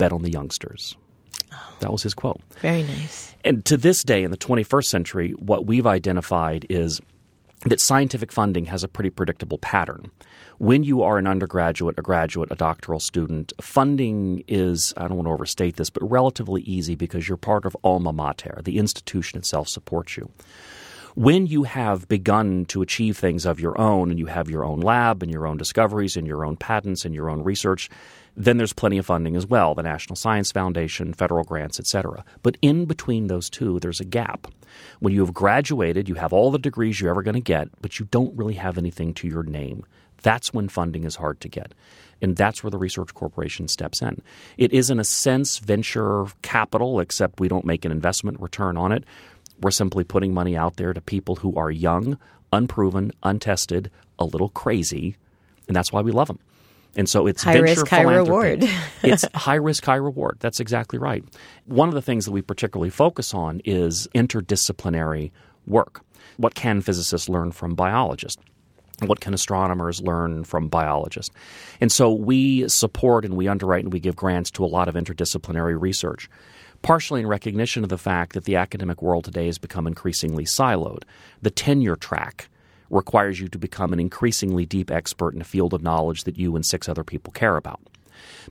[0.00, 0.96] bet on the youngsters.
[1.80, 2.40] That was his quote.
[2.62, 3.34] Very nice.
[3.44, 7.00] And to this day, in the 21st century, what we've identified is
[7.66, 10.10] that scientific funding has a pretty predictable pattern.
[10.56, 15.26] When you are an undergraduate, a graduate, a doctoral student, funding is, I don't want
[15.26, 18.60] to overstate this, but relatively easy because you're part of alma mater.
[18.64, 20.30] The institution itself supports you.
[21.20, 24.80] When you have begun to achieve things of your own and you have your own
[24.80, 27.90] lab and your own discoveries and your own patents and your own research,
[28.38, 32.24] then there's plenty of funding as well the National Science Foundation, federal grants, etc.
[32.42, 34.46] But in between those two, there's a gap.
[35.00, 37.98] When you have graduated, you have all the degrees you're ever going to get, but
[37.98, 39.84] you don't really have anything to your name.
[40.22, 41.74] That's when funding is hard to get.
[42.22, 44.20] And that's where the Research Corporation steps in.
[44.58, 48.92] It is, in a sense, venture capital, except we don't make an investment return on
[48.92, 49.04] it.
[49.60, 52.18] We're simply putting money out there to people who are young,
[52.52, 55.16] unproven, untested, a little crazy,
[55.68, 56.38] and that's why we love them.
[56.96, 58.64] And so it's high venture risk, high reward.
[59.02, 60.38] it's high risk, high reward.
[60.40, 61.24] That's exactly right.
[61.66, 65.30] One of the things that we particularly focus on is interdisciplinary
[65.66, 66.02] work.
[66.36, 68.42] What can physicists learn from biologists?
[69.06, 71.34] What can astronomers learn from biologists?
[71.80, 74.94] And so we support and we underwrite and we give grants to a lot of
[74.94, 76.28] interdisciplinary research,
[76.82, 81.02] partially in recognition of the fact that the academic world today has become increasingly siloed.
[81.42, 82.48] The tenure track
[82.88, 86.56] requires you to become an increasingly deep expert in a field of knowledge that you
[86.56, 87.80] and six other people care about.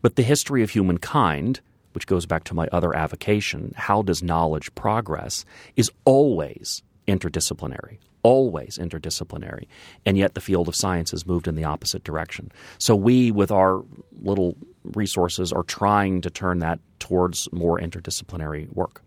[0.02, 1.60] But the history of humankind,
[1.94, 8.78] which goes back to my other avocation, how does knowledge progress, is always interdisciplinary, always
[8.78, 9.68] interdisciplinary.
[10.06, 12.52] And yet the field of science has moved in the opposite direction.
[12.78, 13.84] So we, with our
[14.22, 19.02] little resources, are trying to turn that towards more interdisciplinary work.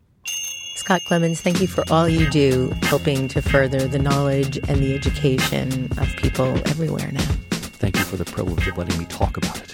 [0.77, 4.95] Scott Clemons, thank you for all you do helping to further the knowledge and the
[4.95, 7.21] education of people everywhere now.
[7.51, 9.71] Thank you for the privilege of letting me talk about it.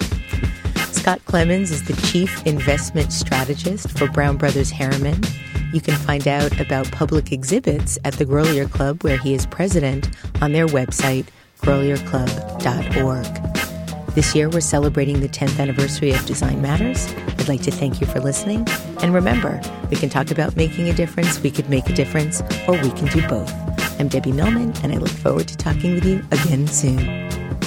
[0.92, 5.22] Scott Clemons is the Chief Investment Strategist for Brown Brothers Harriman.
[5.72, 10.08] You can find out about public exhibits at the Grolier Club, where he is president,
[10.40, 11.26] on their website,
[11.60, 14.14] grolierclub.org.
[14.14, 17.06] This year, we're celebrating the 10th anniversary of Design Matters.
[17.38, 18.66] I'd like to thank you for listening.
[19.02, 19.60] And remember,
[19.90, 23.08] we can talk about making a difference, we could make a difference, or we can
[23.08, 23.52] do both.
[24.00, 27.47] I'm Debbie Millman, and I look forward to talking with you again soon.